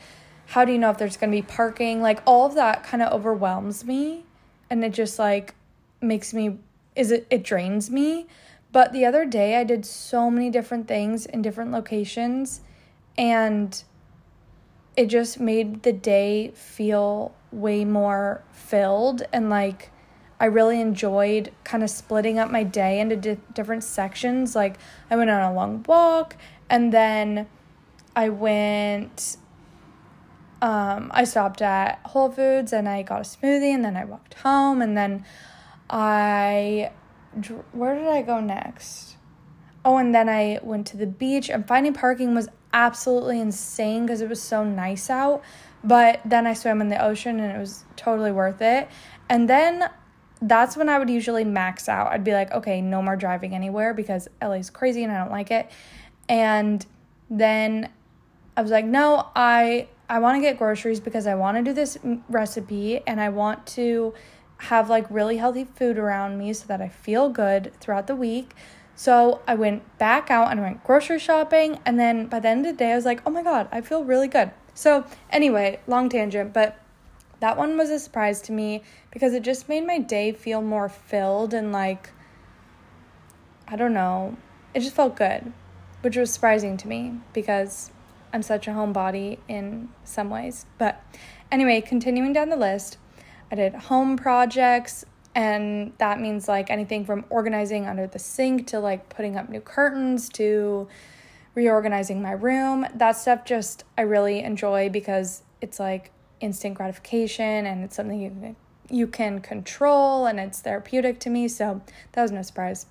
how 0.51 0.65
do 0.65 0.73
you 0.73 0.79
know 0.79 0.91
if 0.91 0.99
there's 0.99 1.17
going 1.17 1.31
to 1.31 1.37
be 1.37 1.43
parking? 1.43 2.03
Like 2.03 2.21
all 2.27 2.45
of 2.45 2.57
that 2.57 2.83
kind 2.83 3.05
of 3.05 3.13
overwhelms 3.13 3.85
me 3.85 4.25
and 4.69 4.85
it 4.85 4.93
just 4.93 5.17
like 5.17 5.55
makes 6.01 6.35
me 6.35 6.59
is 6.97 7.13
it 7.13 7.25
it 7.31 7.45
drains 7.45 7.89
me. 7.89 8.27
But 8.73 8.93
the 8.93 9.05
other 9.05 9.25
day 9.25 9.57
I 9.57 9.63
did 9.63 9.87
so 9.87 10.29
many 10.29 10.51
different 10.51 10.89
things 10.89 11.25
in 11.25 11.41
different 11.41 11.71
locations 11.71 12.63
and 13.17 13.81
it 14.97 15.07
just 15.07 15.39
made 15.39 15.85
the 15.85 15.93
day 15.93 16.51
feel 16.57 17.33
way 17.53 17.85
more 17.85 18.43
filled 18.51 19.23
and 19.33 19.51
like 19.51 19.93
I 20.41 20.47
really 20.47 20.81
enjoyed 20.81 21.53
kind 21.63 21.85
of 21.85 21.91
splitting 21.91 22.41
up 22.41 22.51
my 22.51 22.65
day 22.65 22.99
into 22.99 23.15
di- 23.15 23.39
different 23.55 23.85
sections. 23.85 24.57
Like 24.57 24.79
I 25.11 25.15
went 25.15 25.31
on 25.31 25.43
a 25.43 25.55
long 25.55 25.85
walk 25.87 26.37
and 26.69 26.93
then 26.93 27.47
I 28.17 28.31
went 28.31 29.37
um, 30.63 31.11
I 31.15 31.25
stopped 31.25 31.63
at 31.63 32.01
Whole 32.07 32.31
Foods 32.31 32.73
and 32.73 32.89
I 32.89 33.03
got 33.03 33.21
a 33.21 33.25
smoothie 33.25 33.75
and 33.75 33.85
then 33.85 33.97
I 33.97 34.05
walked 34.05 34.35
home 34.35 34.83
and 34.83 34.97
then 34.97 35.25
I 35.89 36.93
where 37.73 37.95
did 37.95 38.09
I 38.09 38.23
go 38.23 38.41
next? 38.41 39.17
Oh, 39.85 39.97
and 39.97 40.15
then 40.15 40.29
I 40.29 40.59
went 40.63 40.87
to 40.89 40.97
the 40.97 41.07
beach 41.07 41.49
and 41.49 41.67
finding 41.67 41.95
parking 41.95 42.35
was 42.35 42.49
absolutely 42.73 43.41
insane 43.41 44.05
because 44.05 44.21
it 44.21 44.29
was 44.29 44.43
so 44.43 44.65
nice 44.65 45.09
out. 45.09 45.43
But 45.83 46.21
then 46.25 46.47
I 46.47 46.53
swam 46.53 46.81
in 46.81 46.89
the 46.89 47.03
ocean 47.03 47.41
and 47.41 47.57
it 47.57 47.59
was 47.59 47.85
totally 47.97 48.33
worth 48.33 48.61
it. 48.61 48.89
And 49.29 49.49
then 49.49 49.89
that's 50.43 50.77
when 50.77 50.89
I 50.89 50.99
would 50.99 51.09
usually 51.09 51.45
max 51.45 51.89
out. 51.89 52.13
I'd 52.13 52.25
be 52.25 52.33
like, 52.33 52.51
okay, 52.53 52.81
no 52.83 53.01
more 53.01 53.17
driving 53.17 53.55
anywhere 53.55 53.95
because 53.95 54.29
LA's 54.43 54.69
crazy 54.69 55.03
and 55.05 55.13
I 55.13 55.19
don't 55.19 55.31
like 55.31 55.51
it. 55.51 55.71
And 56.29 56.85
then 57.31 57.91
I 58.57 58.63
was 58.63 58.71
like, 58.71 58.85
no, 58.85 59.29
I 59.35 59.89
I 60.11 60.19
want 60.19 60.37
to 60.37 60.41
get 60.41 60.59
groceries 60.59 60.99
because 60.99 61.29
I 61.29 61.37
want 61.37 61.57
to 61.57 61.63
do 61.63 61.73
this 61.73 61.97
recipe 62.29 63.01
and 63.07 63.21
I 63.21 63.29
want 63.29 63.65
to 63.69 64.13
have 64.59 64.91
like 64.91 65.09
really 65.09 65.37
healthy 65.37 65.65
food 65.65 65.99
around 65.99 66.37
me 66.37 66.53
so 66.53 66.67
that 66.67 66.83
I 66.83 66.89
feel 66.89 67.29
good 67.29 67.73
throughout 67.79 68.09
the 68.09 68.17
week. 68.17 68.53
So 68.97 69.41
I 69.47 69.55
went 69.55 69.99
back 69.99 70.29
out 70.29 70.51
and 70.51 70.61
went 70.61 70.83
grocery 70.83 71.21
shopping 71.21 71.79
and 71.87 71.97
then 71.97 72.27
by 72.27 72.41
the 72.41 72.49
end 72.49 72.67
of 72.67 72.73
the 72.73 72.77
day 72.77 72.91
I 72.91 72.97
was 72.97 73.05
like, 73.05 73.23
"Oh 73.25 73.31
my 73.31 73.45
god, 73.45 73.69
I 73.71 73.83
feel 73.83 74.03
really 74.03 74.27
good." 74.27 74.51
So, 74.75 75.05
anyway, 75.31 75.79
long 75.87 76.09
tangent, 76.09 76.53
but 76.53 76.77
that 77.39 77.57
one 77.57 77.79
was 77.79 77.89
a 77.91 78.01
surprise 78.01 78.43
to 78.43 78.53
me 78.53 78.83
because 79.13 79.33
it 79.33 79.45
just 79.45 79.69
made 79.69 79.87
my 79.87 79.99
day 79.99 80.33
feel 80.33 80.61
more 80.61 80.89
filled 80.89 81.55
and 81.55 81.71
like 81.71 82.11
I 83.69 83.77
don't 83.77 83.95
know, 83.95 84.37
it 84.75 84.81
just 84.81 84.97
felt 84.97 85.15
good, 85.15 85.53
which 86.01 86.17
was 86.17 86.33
surprising 86.33 86.77
to 86.79 86.89
me 86.89 87.21
because 87.33 87.93
I'm 88.33 88.43
such 88.43 88.69
a 88.69 88.71
homebody 88.71 89.39
in 89.49 89.89
some 90.05 90.31
ways. 90.31 90.67
But 90.79 91.03
anyway, 91.51 91.81
continuing 91.81 92.33
down 92.33 92.49
the 92.49 92.57
list, 92.57 92.99
I 93.51 93.57
did 93.57 93.75
home 93.75 94.17
projects, 94.17 95.05
and 95.35 95.93
that 95.99 96.21
means 96.21 96.49
like 96.49 96.71
anything 96.71 97.05
from 97.05 97.25
organizing 97.31 97.87
under 97.87 98.07
the 98.07 98.19
sink 98.19 98.67
to 98.69 98.81
like 98.81 99.09
putting 99.09 99.37
up 99.37 99.49
new 99.49 99.61
curtains 99.61 100.29
to 100.31 100.89
reorganizing 101.55 102.23
my 102.23 102.33
room. 102.33 102.87
That 102.95 103.13
stuff 103.13 103.45
just 103.45 103.85
I 103.99 104.03
really 104.03 104.41
enjoy 104.41 104.89
because 104.89 105.43
it's 105.61 105.79
like 105.79 106.11
instant 106.41 106.75
gratification 106.75 107.67
and 107.67 107.85
it's 107.85 107.97
something 107.97 108.21
you 108.21 108.57
you 108.91 109.07
can 109.07 109.41
control 109.41 110.27
and 110.27 110.41
it's 110.41 110.61
therapeutic 110.61 111.21
to 111.21 111.31
me. 111.31 111.49
So 111.49 111.81
that 112.13 112.23
was 112.23 112.33
no 112.33 112.43
surprise. 112.43 112.87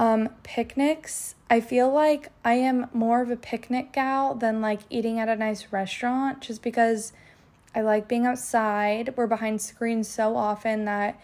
Um, 0.00 0.30
picnics. 0.44 1.34
I 1.50 1.60
feel 1.60 1.92
like 1.92 2.32
I 2.42 2.54
am 2.54 2.86
more 2.94 3.20
of 3.20 3.30
a 3.30 3.36
picnic 3.36 3.92
gal 3.92 4.34
than 4.34 4.62
like 4.62 4.80
eating 4.88 5.18
at 5.18 5.28
a 5.28 5.36
nice 5.36 5.66
restaurant 5.72 6.40
just 6.40 6.62
because 6.62 7.12
I 7.74 7.82
like 7.82 8.08
being 8.08 8.24
outside. 8.24 9.12
We're 9.14 9.26
behind 9.26 9.60
screens 9.60 10.08
so 10.08 10.38
often 10.38 10.86
that 10.86 11.20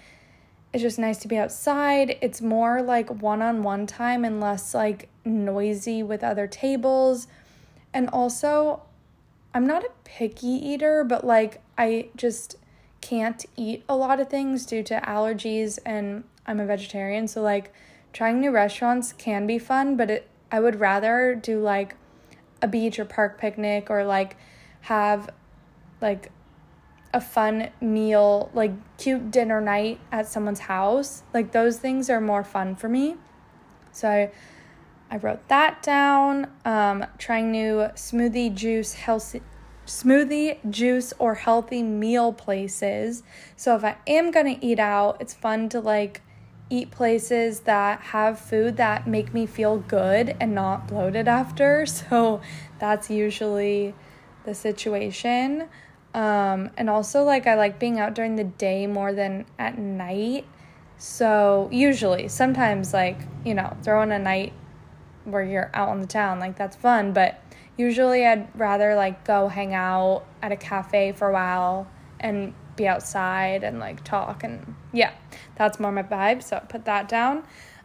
it's 0.74 0.82
just 0.82 0.98
nice 0.98 1.16
to 1.20 1.28
be 1.28 1.38
outside. 1.38 2.18
It's 2.20 2.42
more 2.42 2.82
like 2.82 3.08
one 3.08 3.40
on 3.40 3.62
one 3.62 3.86
time 3.86 4.26
and 4.26 4.42
less 4.42 4.74
like 4.74 5.08
noisy 5.24 6.02
with 6.02 6.22
other 6.22 6.46
tables. 6.46 7.28
And 7.94 8.10
also, 8.10 8.82
I'm 9.54 9.66
not 9.66 9.84
a 9.84 9.90
picky 10.04 10.48
eater, 10.48 11.02
but 11.02 11.24
like 11.24 11.62
I 11.78 12.10
just 12.14 12.56
can't 13.00 13.42
eat 13.56 13.84
a 13.88 13.96
lot 13.96 14.20
of 14.20 14.28
things 14.28 14.66
due 14.66 14.82
to 14.82 15.00
allergies 15.00 15.78
and 15.86 16.24
I'm 16.46 16.60
a 16.60 16.66
vegetarian. 16.66 17.26
So 17.26 17.40
like 17.40 17.72
trying 18.16 18.40
new 18.40 18.50
restaurants 18.50 19.12
can 19.12 19.46
be 19.46 19.58
fun, 19.58 19.94
but 19.94 20.10
it 20.10 20.26
I 20.50 20.58
would 20.58 20.80
rather 20.80 21.34
do 21.34 21.60
like 21.60 21.96
a 22.62 22.66
beach 22.66 22.98
or 22.98 23.04
park 23.04 23.38
picnic 23.38 23.90
or 23.90 24.04
like 24.04 24.38
have 24.82 25.28
like 26.00 26.32
a 27.12 27.20
fun 27.20 27.68
meal, 27.78 28.50
like 28.54 28.72
cute 28.96 29.30
dinner 29.30 29.60
night 29.60 30.00
at 30.10 30.26
someone's 30.26 30.60
house. 30.60 31.24
Like 31.34 31.52
those 31.52 31.76
things 31.76 32.08
are 32.08 32.22
more 32.22 32.42
fun 32.42 32.74
for 32.74 32.88
me. 32.88 33.16
So 33.92 34.08
I 34.08 34.30
I 35.10 35.18
wrote 35.18 35.46
that 35.48 35.82
down. 35.82 36.50
Um, 36.64 37.04
trying 37.18 37.50
new 37.50 37.90
smoothie 37.96 38.54
juice 38.54 38.94
healthy 38.94 39.42
smoothie 39.86 40.58
juice 40.70 41.12
or 41.18 41.34
healthy 41.34 41.82
meal 41.82 42.32
places. 42.32 43.22
So 43.56 43.76
if 43.76 43.84
I 43.84 43.96
am 44.06 44.30
gonna 44.30 44.56
eat 44.62 44.78
out, 44.78 45.18
it's 45.20 45.34
fun 45.34 45.68
to 45.68 45.80
like 45.80 46.22
eat 46.68 46.90
places 46.90 47.60
that 47.60 48.00
have 48.00 48.38
food 48.40 48.76
that 48.76 49.06
make 49.06 49.32
me 49.32 49.46
feel 49.46 49.78
good 49.78 50.36
and 50.40 50.54
not 50.54 50.88
bloated 50.88 51.28
after. 51.28 51.86
So 51.96 52.40
that's 52.78 53.10
usually 53.10 53.94
the 54.44 54.54
situation. 54.54 55.68
Um, 56.14 56.70
and 56.76 56.88
also, 56.88 57.24
like, 57.24 57.46
I 57.46 57.56
like 57.56 57.78
being 57.78 57.98
out 58.00 58.14
during 58.14 58.36
the 58.36 58.44
day 58.44 58.86
more 58.86 59.12
than 59.12 59.44
at 59.58 59.78
night. 59.78 60.46
So, 60.98 61.68
usually, 61.70 62.28
sometimes, 62.28 62.94
like, 62.94 63.18
you 63.44 63.54
know, 63.54 63.76
throwing 63.82 64.12
a 64.12 64.18
night 64.18 64.52
where 65.24 65.42
you're 65.42 65.70
out 65.74 65.90
on 65.90 66.00
the 66.00 66.06
town, 66.06 66.38
like, 66.38 66.56
that's 66.56 66.76
fun. 66.76 67.12
But 67.12 67.42
usually, 67.76 68.24
I'd 68.24 68.48
rather, 68.58 68.94
like, 68.94 69.24
go 69.24 69.48
hang 69.48 69.74
out 69.74 70.24
at 70.42 70.52
a 70.52 70.56
cafe 70.56 71.12
for 71.12 71.28
a 71.28 71.32
while 71.32 71.86
and 72.18 72.54
be 72.76 72.86
outside 72.86 73.64
and, 73.64 73.78
like, 73.78 74.04
talk. 74.04 74.44
And 74.44 74.74
yeah, 74.92 75.12
that's 75.56 75.80
more 75.80 75.92
my 75.92 76.02
vibe. 76.02 76.42
So, 76.42 76.56
I 76.56 76.60
put 76.60 76.84
that 76.84 77.08
down. 77.08 77.44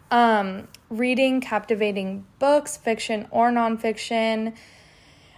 Um, 0.10 0.68
reading 0.90 1.40
captivating 1.42 2.26
books, 2.40 2.76
fiction 2.78 3.28
or 3.32 3.50
nonfiction 3.50 4.54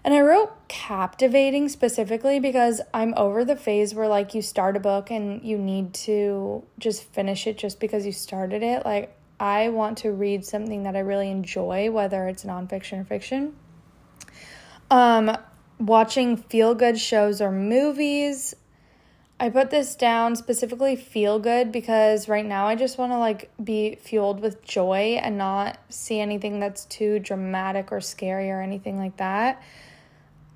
and 0.03 0.13
I 0.13 0.19
wrote 0.19 0.67
captivating 0.67 1.69
specifically 1.69 2.39
because 2.39 2.81
I'm 2.93 3.13
over 3.15 3.45
the 3.45 3.55
phase 3.55 3.95
where 3.95 4.07
like 4.07 4.35
you 4.35 4.41
start 4.41 4.75
a 4.75 4.79
book 4.79 5.09
and 5.09 5.41
you 5.43 5.57
need 5.57 5.93
to 5.93 6.63
just 6.77 7.03
finish 7.03 7.47
it 7.47 7.57
just 7.57 7.79
because 7.79 8.05
you 8.05 8.11
started 8.11 8.63
it. 8.63 8.83
Like 8.83 9.15
I 9.39 9.69
want 9.69 9.99
to 9.99 10.11
read 10.11 10.45
something 10.45 10.83
that 10.83 10.97
I 10.97 10.99
really 10.99 11.31
enjoy, 11.31 11.89
whether 11.89 12.27
it's 12.27 12.43
nonfiction 12.43 13.01
or 13.01 13.03
fiction. 13.05 13.55
Um, 14.91 15.37
watching 15.79 16.35
feel 16.35 16.75
good 16.75 16.99
shows 16.99 17.39
or 17.39 17.51
movies. 17.51 18.53
I 19.43 19.49
put 19.49 19.71
this 19.71 19.95
down 19.95 20.37
specifically 20.37 20.95
feel 20.95 21.37
good 21.37 21.73
because 21.73 22.29
right 22.29 22.45
now 22.45 22.65
I 22.65 22.75
just 22.75 22.97
want 22.97 23.11
to 23.11 23.17
like 23.17 23.51
be 23.61 23.95
fueled 23.95 24.39
with 24.39 24.63
joy 24.63 25.19
and 25.21 25.37
not 25.37 25.79
see 25.89 26.21
anything 26.21 26.61
that's 26.61 26.85
too 26.85 27.19
dramatic 27.19 27.91
or 27.91 27.99
scary 27.99 28.49
or 28.49 28.61
anything 28.61 28.97
like 28.97 29.17
that. 29.17 29.61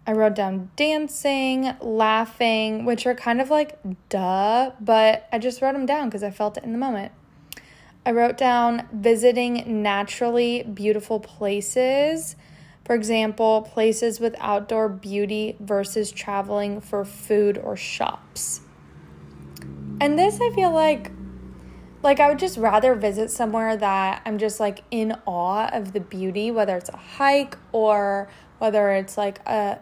I 0.08 0.14
wrote 0.14 0.36
down 0.36 0.72
dancing, 0.78 1.76
laughing, 1.82 2.86
which 2.86 3.06
are 3.06 3.14
kind 3.14 3.42
of 3.42 3.50
like 3.50 3.78
duh, 4.08 4.72
but 4.80 5.28
I 5.34 5.40
just 5.40 5.62
wrote 5.62 5.74
them 5.74 5.86
down 5.86 6.08
because 6.08 6.24
I 6.24 6.32
felt 6.32 6.56
it 6.56 6.64
in 6.64 6.72
the 6.72 6.78
moment. 6.78 7.12
I 8.06 8.12
wrote 8.12 8.38
down 8.38 8.88
visiting 8.94 9.84
naturally 9.84 10.64
beautiful 10.64 11.20
places. 11.20 12.38
For 12.86 12.96
example, 12.96 13.64
places 13.64 14.22
with 14.22 14.34
outdoor 14.40 14.88
beauty 14.88 15.58
versus 15.60 16.10
traveling 16.10 16.80
for 16.80 17.04
food 17.04 17.58
or 17.58 17.76
shops. 17.76 18.62
And 20.00 20.18
this 20.18 20.40
I 20.40 20.52
feel 20.52 20.72
like 20.72 21.12
like 22.04 22.20
I 22.20 22.30
would 22.30 22.40
just 22.40 22.58
rather 22.58 22.94
visit 22.94 23.32
somewhere 23.32 23.76
that 23.76 24.22
I'm 24.26 24.38
just 24.38 24.60
like 24.60 24.84
in 24.92 25.16
awe 25.26 25.68
of 25.74 25.94
the 25.94 26.00
beauty, 26.00 26.52
whether 26.52 26.78
it's 26.78 26.90
a 26.90 26.98
hike 26.98 27.58
or 27.72 28.30
whether 28.60 28.92
it's 28.92 29.18
like 29.18 29.40
a 29.48 29.80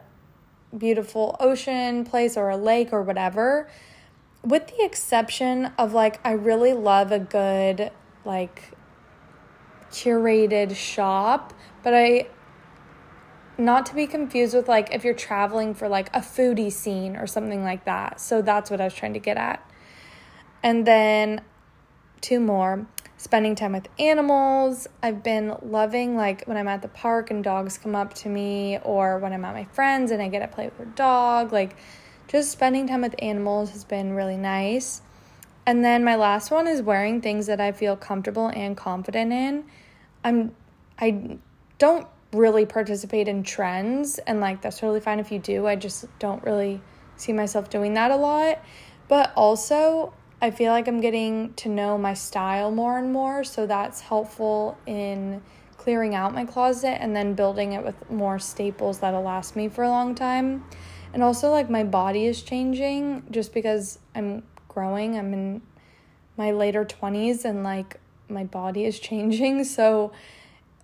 beautiful 0.76 1.36
ocean 1.40 2.06
place 2.06 2.38
or 2.38 2.50
a 2.50 2.58
lake 2.58 2.94
or 2.94 3.02
whatever. 3.02 3.70
With 4.44 4.68
the 4.68 4.84
exception 4.84 5.72
of 5.78 5.94
like, 5.94 6.20
I 6.26 6.32
really 6.32 6.74
love 6.74 7.12
a 7.12 7.20
good, 7.20 7.92
like, 8.24 8.72
curated 9.92 10.76
shop, 10.76 11.54
but 11.84 11.94
I, 11.94 12.28
not 13.58 13.86
to 13.88 13.96
be 13.96 14.06
confused 14.06 14.54
with 14.54 14.68
like 14.68 14.94
if 14.94 15.04
you're 15.04 15.14
traveling 15.14 15.74
for 15.74 15.88
like 15.88 16.10
a 16.14 16.20
foodie 16.20 16.72
scene 16.72 17.16
or 17.16 17.26
something 17.26 17.64
like 17.64 17.86
that. 17.86 18.20
So 18.20 18.42
that's 18.42 18.70
what 18.70 18.82
I 18.82 18.86
was 18.86 18.94
trying 18.94 19.14
to 19.14 19.20
get 19.20 19.38
at. 19.38 19.66
And 20.66 20.84
then 20.84 21.42
two 22.22 22.40
more 22.40 22.88
spending 23.18 23.54
time 23.54 23.74
with 23.74 23.88
animals. 24.00 24.88
I've 25.04 25.22
been 25.22 25.56
loving 25.62 26.18
like 26.18 26.44
when 26.46 26.58
I'm 26.58 26.68
at 26.68 26.82
the 26.82 26.88
park 26.88 27.30
and 27.30 27.44
dogs 27.44 27.78
come 27.78 27.96
up 27.96 28.16
to 28.16 28.30
me, 28.30 28.80
or 28.80 29.20
when 29.20 29.32
I'm 29.32 29.46
at 29.46 29.54
my 29.54 29.66
friends 29.66 30.10
and 30.10 30.22
I 30.22 30.28
get 30.28 30.40
to 30.40 30.48
play 30.48 30.66
with 30.66 30.88
a 30.88 30.92
dog. 30.92 31.54
Like 31.54 31.78
just 32.28 32.52
spending 32.52 32.88
time 32.88 33.02
with 33.02 33.14
animals 33.20 33.70
has 33.72 33.84
been 33.84 34.14
really 34.14 34.38
nice. 34.38 35.04
And 35.68 35.86
then 35.86 36.04
my 36.04 36.16
last 36.16 36.50
one 36.50 36.68
is 36.68 36.82
wearing 36.82 37.22
things 37.22 37.46
that 37.46 37.62
I 37.62 37.72
feel 37.72 37.96
comfortable 37.96 38.48
and 38.48 38.76
confident 38.76 39.32
in. 39.32 39.66
I'm 40.24 40.56
I 40.98 41.38
don't 41.78 42.08
really 42.34 42.66
participate 42.66 43.28
in 43.28 43.44
trends 43.44 44.18
and 44.18 44.42
like 44.42 44.62
that's 44.62 44.80
totally 44.80 45.00
fine 45.00 45.20
if 45.20 45.32
you 45.32 45.38
do. 45.38 45.68
I 45.68 45.76
just 45.76 46.06
don't 46.18 46.44
really 46.44 46.82
see 47.18 47.34
myself 47.34 47.70
doing 47.70 47.94
that 47.94 48.10
a 48.10 48.16
lot. 48.16 48.64
But 49.08 49.32
also 49.36 50.12
I 50.42 50.52
feel 50.52 50.72
like 50.72 50.88
I'm 50.88 51.02
getting 51.02 51.54
to 51.56 51.70
know 51.70 51.98
my 51.98 52.14
style 52.14 52.72
more 52.72 52.98
and 52.98 53.12
more, 53.12 53.44
so 53.44 53.66
that's 53.66 54.02
helpful 54.02 54.78
in 54.86 55.42
clearing 55.78 56.16
out 56.16 56.34
my 56.34 56.46
closet 56.46 57.02
and 57.02 57.16
then 57.16 57.36
building 57.36 57.74
it 57.74 57.84
with 57.84 58.10
more 58.10 58.40
staples 58.40 59.00
that'll 59.00 59.22
last 59.22 59.56
me 59.56 59.70
for 59.70 59.84
a 59.84 59.90
long 59.90 60.16
time. 60.16 60.66
And 61.14 61.24
also, 61.24 61.50
like, 61.52 61.70
my 61.70 61.84
body 61.84 62.26
is 62.26 62.42
changing 62.42 63.24
just 63.32 63.54
because 63.54 64.00
I'm 64.14 64.44
growing. 64.68 65.18
I'm 65.18 65.34
in 65.34 65.62
my 66.36 66.52
later 66.52 66.84
20s 66.84 67.46
and, 67.46 67.64
like, 67.64 68.00
my 68.28 68.44
body 68.44 68.84
is 68.84 69.00
changing. 69.10 69.64
So, 69.64 70.12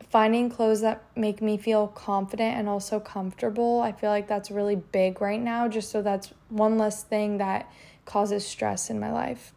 finding 0.09 0.49
clothes 0.49 0.81
that 0.81 1.03
make 1.15 1.41
me 1.41 1.57
feel 1.57 1.87
confident 1.87 2.57
and 2.57 2.69
also 2.69 2.99
comfortable. 2.99 3.81
I 3.81 3.91
feel 3.91 4.09
like 4.09 4.27
that's 4.27 4.51
really 4.51 4.75
big 4.75 5.21
right 5.21 5.41
now, 5.41 5.67
just 5.67 5.89
so 5.89 6.01
that's 6.01 6.33
one 6.49 6.77
less 6.77 7.03
thing 7.03 7.37
that 7.37 7.71
causes 8.11 8.45
stress 8.45 8.89
in 8.89 8.99
my 8.99 9.11
life. 9.11 9.53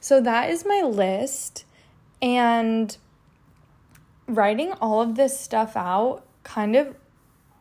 So 0.00 0.20
that 0.20 0.50
is 0.50 0.64
my 0.66 0.82
list. 0.82 1.64
And 2.22 2.96
writing 4.26 4.72
all 4.80 5.02
of 5.02 5.16
this 5.16 5.38
stuff 5.38 5.76
out 5.76 6.24
kind 6.42 6.76
of 6.76 6.94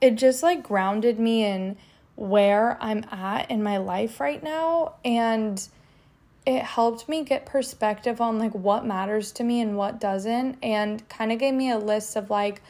it 0.01 0.15
just 0.15 0.43
like 0.43 0.63
grounded 0.63 1.19
me 1.19 1.43
in 1.43 1.77
where 2.15 2.77
I'm 2.81 3.03
at 3.11 3.49
in 3.49 3.63
my 3.63 3.77
life 3.77 4.19
right 4.19 4.41
now 4.41 4.95
and 5.03 5.67
it 6.45 6.61
helped 6.61 7.07
me 7.07 7.23
get 7.23 7.45
perspective 7.45 8.19
on 8.19 8.37
like 8.37 8.53
what 8.53 8.85
matters 8.85 9.31
to 9.33 9.43
me 9.43 9.61
and 9.61 9.77
what 9.77 9.99
doesn't 9.99 10.57
and 10.61 11.07
kind 11.09 11.31
of 11.31 11.39
gave 11.39 11.53
me 11.53 11.71
a 11.71 11.77
list 11.77 12.15
of 12.15 12.29
like 12.29 12.61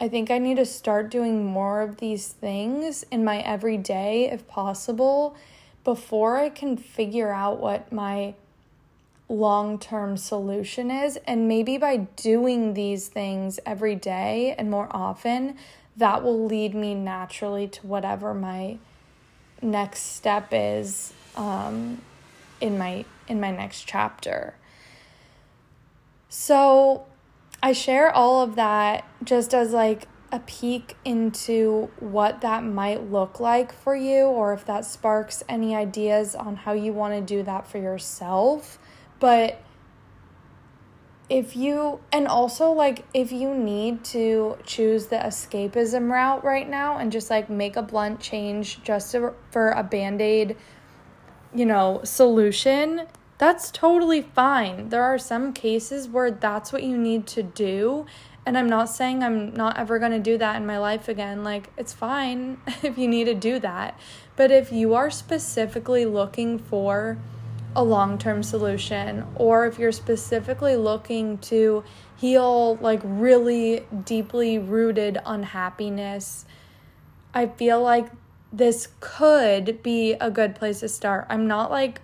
I 0.00 0.08
think 0.08 0.30
I 0.30 0.38
need 0.38 0.56
to 0.56 0.66
start 0.66 1.10
doing 1.10 1.44
more 1.44 1.80
of 1.80 1.96
these 1.96 2.28
things 2.28 3.02
in 3.10 3.24
my 3.24 3.40
everyday 3.40 4.30
if 4.30 4.46
possible 4.46 5.36
before 5.86 6.36
I 6.36 6.48
can 6.48 6.76
figure 6.76 7.30
out 7.30 7.60
what 7.60 7.92
my 7.92 8.34
long-term 9.28 10.16
solution 10.16 10.90
is 10.90 11.16
and 11.28 11.46
maybe 11.46 11.78
by 11.78 11.96
doing 12.16 12.74
these 12.74 13.06
things 13.06 13.60
every 13.64 13.94
day 13.94 14.52
and 14.58 14.68
more 14.68 14.88
often 14.90 15.56
that 15.96 16.24
will 16.24 16.44
lead 16.44 16.74
me 16.74 16.92
naturally 16.92 17.68
to 17.68 17.86
whatever 17.86 18.34
my 18.34 18.78
next 19.62 20.16
step 20.16 20.48
is 20.50 21.12
um, 21.36 22.02
in 22.60 22.76
my 22.76 23.04
in 23.28 23.40
my 23.40 23.52
next 23.52 23.86
chapter. 23.86 24.54
So 26.28 27.06
I 27.62 27.72
share 27.72 28.10
all 28.10 28.42
of 28.42 28.56
that 28.56 29.04
just 29.22 29.54
as 29.54 29.72
like 29.72 30.08
a 30.32 30.40
peek 30.40 30.96
into 31.04 31.90
what 32.00 32.40
that 32.40 32.64
might 32.64 33.10
look 33.10 33.38
like 33.38 33.72
for 33.72 33.94
you 33.94 34.24
or 34.24 34.52
if 34.52 34.64
that 34.66 34.84
sparks 34.84 35.42
any 35.48 35.74
ideas 35.74 36.34
on 36.34 36.56
how 36.56 36.72
you 36.72 36.92
want 36.92 37.14
to 37.14 37.20
do 37.20 37.42
that 37.42 37.66
for 37.66 37.78
yourself. 37.78 38.78
But 39.20 39.60
if 41.28 41.56
you 41.56 42.00
and 42.12 42.28
also 42.28 42.70
like 42.70 43.04
if 43.12 43.32
you 43.32 43.52
need 43.52 44.04
to 44.04 44.56
choose 44.64 45.06
the 45.06 45.16
escapism 45.16 46.10
route 46.10 46.44
right 46.44 46.68
now 46.68 46.98
and 46.98 47.10
just 47.10 47.30
like 47.30 47.50
make 47.50 47.76
a 47.76 47.82
blunt 47.82 48.20
change 48.20 48.80
just 48.82 49.10
to, 49.10 49.32
for 49.50 49.70
a 49.70 49.82
band-aid 49.82 50.56
you 51.52 51.66
know 51.66 52.00
solution 52.04 53.02
that's 53.38 53.72
totally 53.72 54.22
fine 54.22 54.88
there 54.90 55.02
are 55.02 55.18
some 55.18 55.52
cases 55.52 56.08
where 56.08 56.30
that's 56.30 56.72
what 56.72 56.84
you 56.84 56.96
need 56.96 57.26
to 57.26 57.42
do 57.42 58.06
and 58.46 58.56
i'm 58.56 58.68
not 58.68 58.86
saying 58.86 59.22
i'm 59.22 59.52
not 59.52 59.76
ever 59.76 59.98
going 59.98 60.12
to 60.12 60.18
do 60.18 60.38
that 60.38 60.56
in 60.56 60.64
my 60.64 60.78
life 60.78 61.08
again 61.08 61.44
like 61.44 61.68
it's 61.76 61.92
fine 61.92 62.58
if 62.82 62.96
you 62.96 63.06
need 63.08 63.24
to 63.24 63.34
do 63.34 63.58
that 63.58 63.98
but 64.36 64.50
if 64.50 64.72
you 64.72 64.94
are 64.94 65.10
specifically 65.10 66.06
looking 66.06 66.58
for 66.58 67.18
a 67.76 67.84
long 67.84 68.16
term 68.16 68.42
solution, 68.42 69.24
or 69.34 69.66
if 69.66 69.78
you're 69.78 69.92
specifically 69.92 70.76
looking 70.76 71.36
to 71.38 71.84
heal 72.16 72.76
like 72.76 73.00
really 73.04 73.86
deeply 74.04 74.58
rooted 74.58 75.18
unhappiness, 75.26 76.46
I 77.34 77.46
feel 77.46 77.82
like 77.82 78.10
this 78.50 78.88
could 79.00 79.82
be 79.82 80.14
a 80.14 80.30
good 80.30 80.54
place 80.54 80.80
to 80.80 80.88
start. 80.88 81.26
I'm 81.28 81.46
not 81.46 81.70
like 81.70 82.00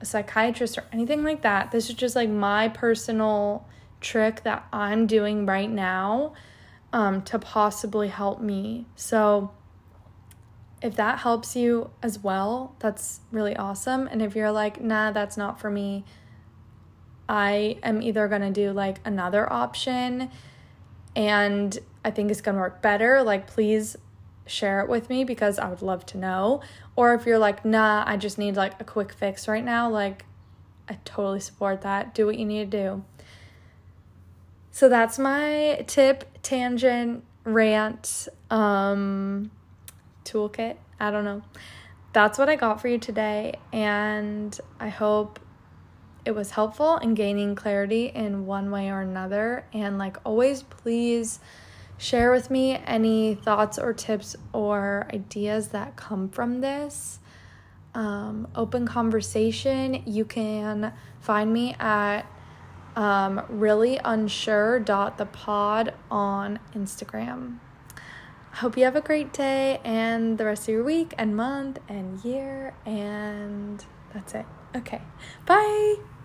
a 0.00 0.06
psychiatrist 0.06 0.78
or 0.78 0.84
anything 0.90 1.22
like 1.22 1.42
that. 1.42 1.70
This 1.70 1.90
is 1.90 1.94
just 1.94 2.16
like 2.16 2.30
my 2.30 2.68
personal 2.68 3.66
trick 4.00 4.42
that 4.44 4.66
I'm 4.72 5.06
doing 5.06 5.46
right 5.46 5.70
now 5.70 6.34
um, 6.92 7.22
to 7.22 7.38
possibly 7.38 8.08
help 8.08 8.40
me. 8.40 8.86
So, 8.96 9.50
if 10.80 10.94
that 10.96 11.18
helps 11.18 11.56
you 11.56 11.90
as 12.02 12.20
well, 12.20 12.76
that's 12.78 13.20
really 13.32 13.56
awesome. 13.56 14.06
And 14.06 14.22
if 14.22 14.36
you're 14.36 14.52
like, 14.52 14.80
nah, 14.80 15.10
that's 15.10 15.36
not 15.36 15.60
for 15.60 15.70
me, 15.70 16.04
I 17.28 17.78
am 17.82 18.00
either 18.00 18.28
going 18.28 18.42
to 18.42 18.50
do 18.50 18.72
like 18.72 18.98
another 19.04 19.52
option 19.52 20.30
and 21.14 21.76
I 22.04 22.10
think 22.10 22.30
it's 22.30 22.40
going 22.40 22.54
to 22.54 22.60
work 22.60 22.80
better. 22.80 23.22
Like, 23.22 23.46
please 23.46 23.96
share 24.46 24.80
it 24.80 24.88
with 24.88 25.10
me 25.10 25.24
because 25.24 25.58
I 25.58 25.68
would 25.68 25.82
love 25.82 26.06
to 26.06 26.18
know. 26.18 26.62
Or 26.96 27.14
if 27.14 27.26
you're 27.26 27.38
like, 27.38 27.64
nah, 27.64 28.04
I 28.06 28.16
just 28.16 28.38
need 28.38 28.56
like 28.56 28.80
a 28.80 28.84
quick 28.84 29.12
fix 29.12 29.48
right 29.48 29.64
now, 29.64 29.90
like, 29.90 30.24
I 30.88 30.98
totally 31.04 31.40
support 31.40 31.82
that. 31.82 32.14
Do 32.14 32.24
what 32.24 32.38
you 32.38 32.46
need 32.46 32.70
to 32.70 32.78
do. 32.84 33.04
So 34.78 34.88
that's 34.88 35.18
my 35.18 35.82
tip, 35.88 36.22
tangent, 36.44 37.24
rant. 37.42 38.28
Um, 38.48 39.50
toolkit. 40.24 40.76
I 41.00 41.10
don't 41.10 41.24
know. 41.24 41.42
That's 42.12 42.38
what 42.38 42.48
I 42.48 42.54
got 42.54 42.80
for 42.80 42.86
you 42.86 42.98
today, 42.98 43.54
and 43.72 44.56
I 44.78 44.88
hope 44.88 45.40
it 46.24 46.30
was 46.30 46.52
helpful 46.52 46.98
in 46.98 47.14
gaining 47.14 47.56
clarity 47.56 48.12
in 48.14 48.46
one 48.46 48.70
way 48.70 48.88
or 48.88 49.00
another. 49.00 49.64
And 49.72 49.98
like 49.98 50.16
always, 50.22 50.62
please 50.62 51.40
share 51.96 52.30
with 52.30 52.48
me 52.48 52.76
any 52.86 53.34
thoughts 53.34 53.80
or 53.80 53.92
tips 53.92 54.36
or 54.52 55.08
ideas 55.12 55.70
that 55.70 55.96
come 55.96 56.28
from 56.28 56.60
this. 56.60 57.18
Um, 57.96 58.46
open 58.54 58.86
conversation. 58.86 60.04
You 60.06 60.24
can 60.24 60.92
find 61.18 61.52
me 61.52 61.74
at 61.80 62.22
um, 62.98 63.40
really 63.48 64.00
unsure 64.04 64.80
dot 64.80 65.18
the 65.18 65.24
pod 65.24 65.94
on 66.10 66.58
Instagram. 66.74 67.58
Hope 68.54 68.76
you 68.76 68.84
have 68.84 68.96
a 68.96 69.00
great 69.00 69.32
day 69.32 69.80
and 69.84 70.36
the 70.36 70.44
rest 70.44 70.64
of 70.64 70.70
your 70.70 70.82
week 70.82 71.14
and 71.16 71.36
month 71.36 71.78
and 71.88 72.22
year, 72.24 72.74
and 72.84 73.84
that's 74.12 74.34
it. 74.34 74.46
Okay, 74.74 75.00
bye. 75.46 76.17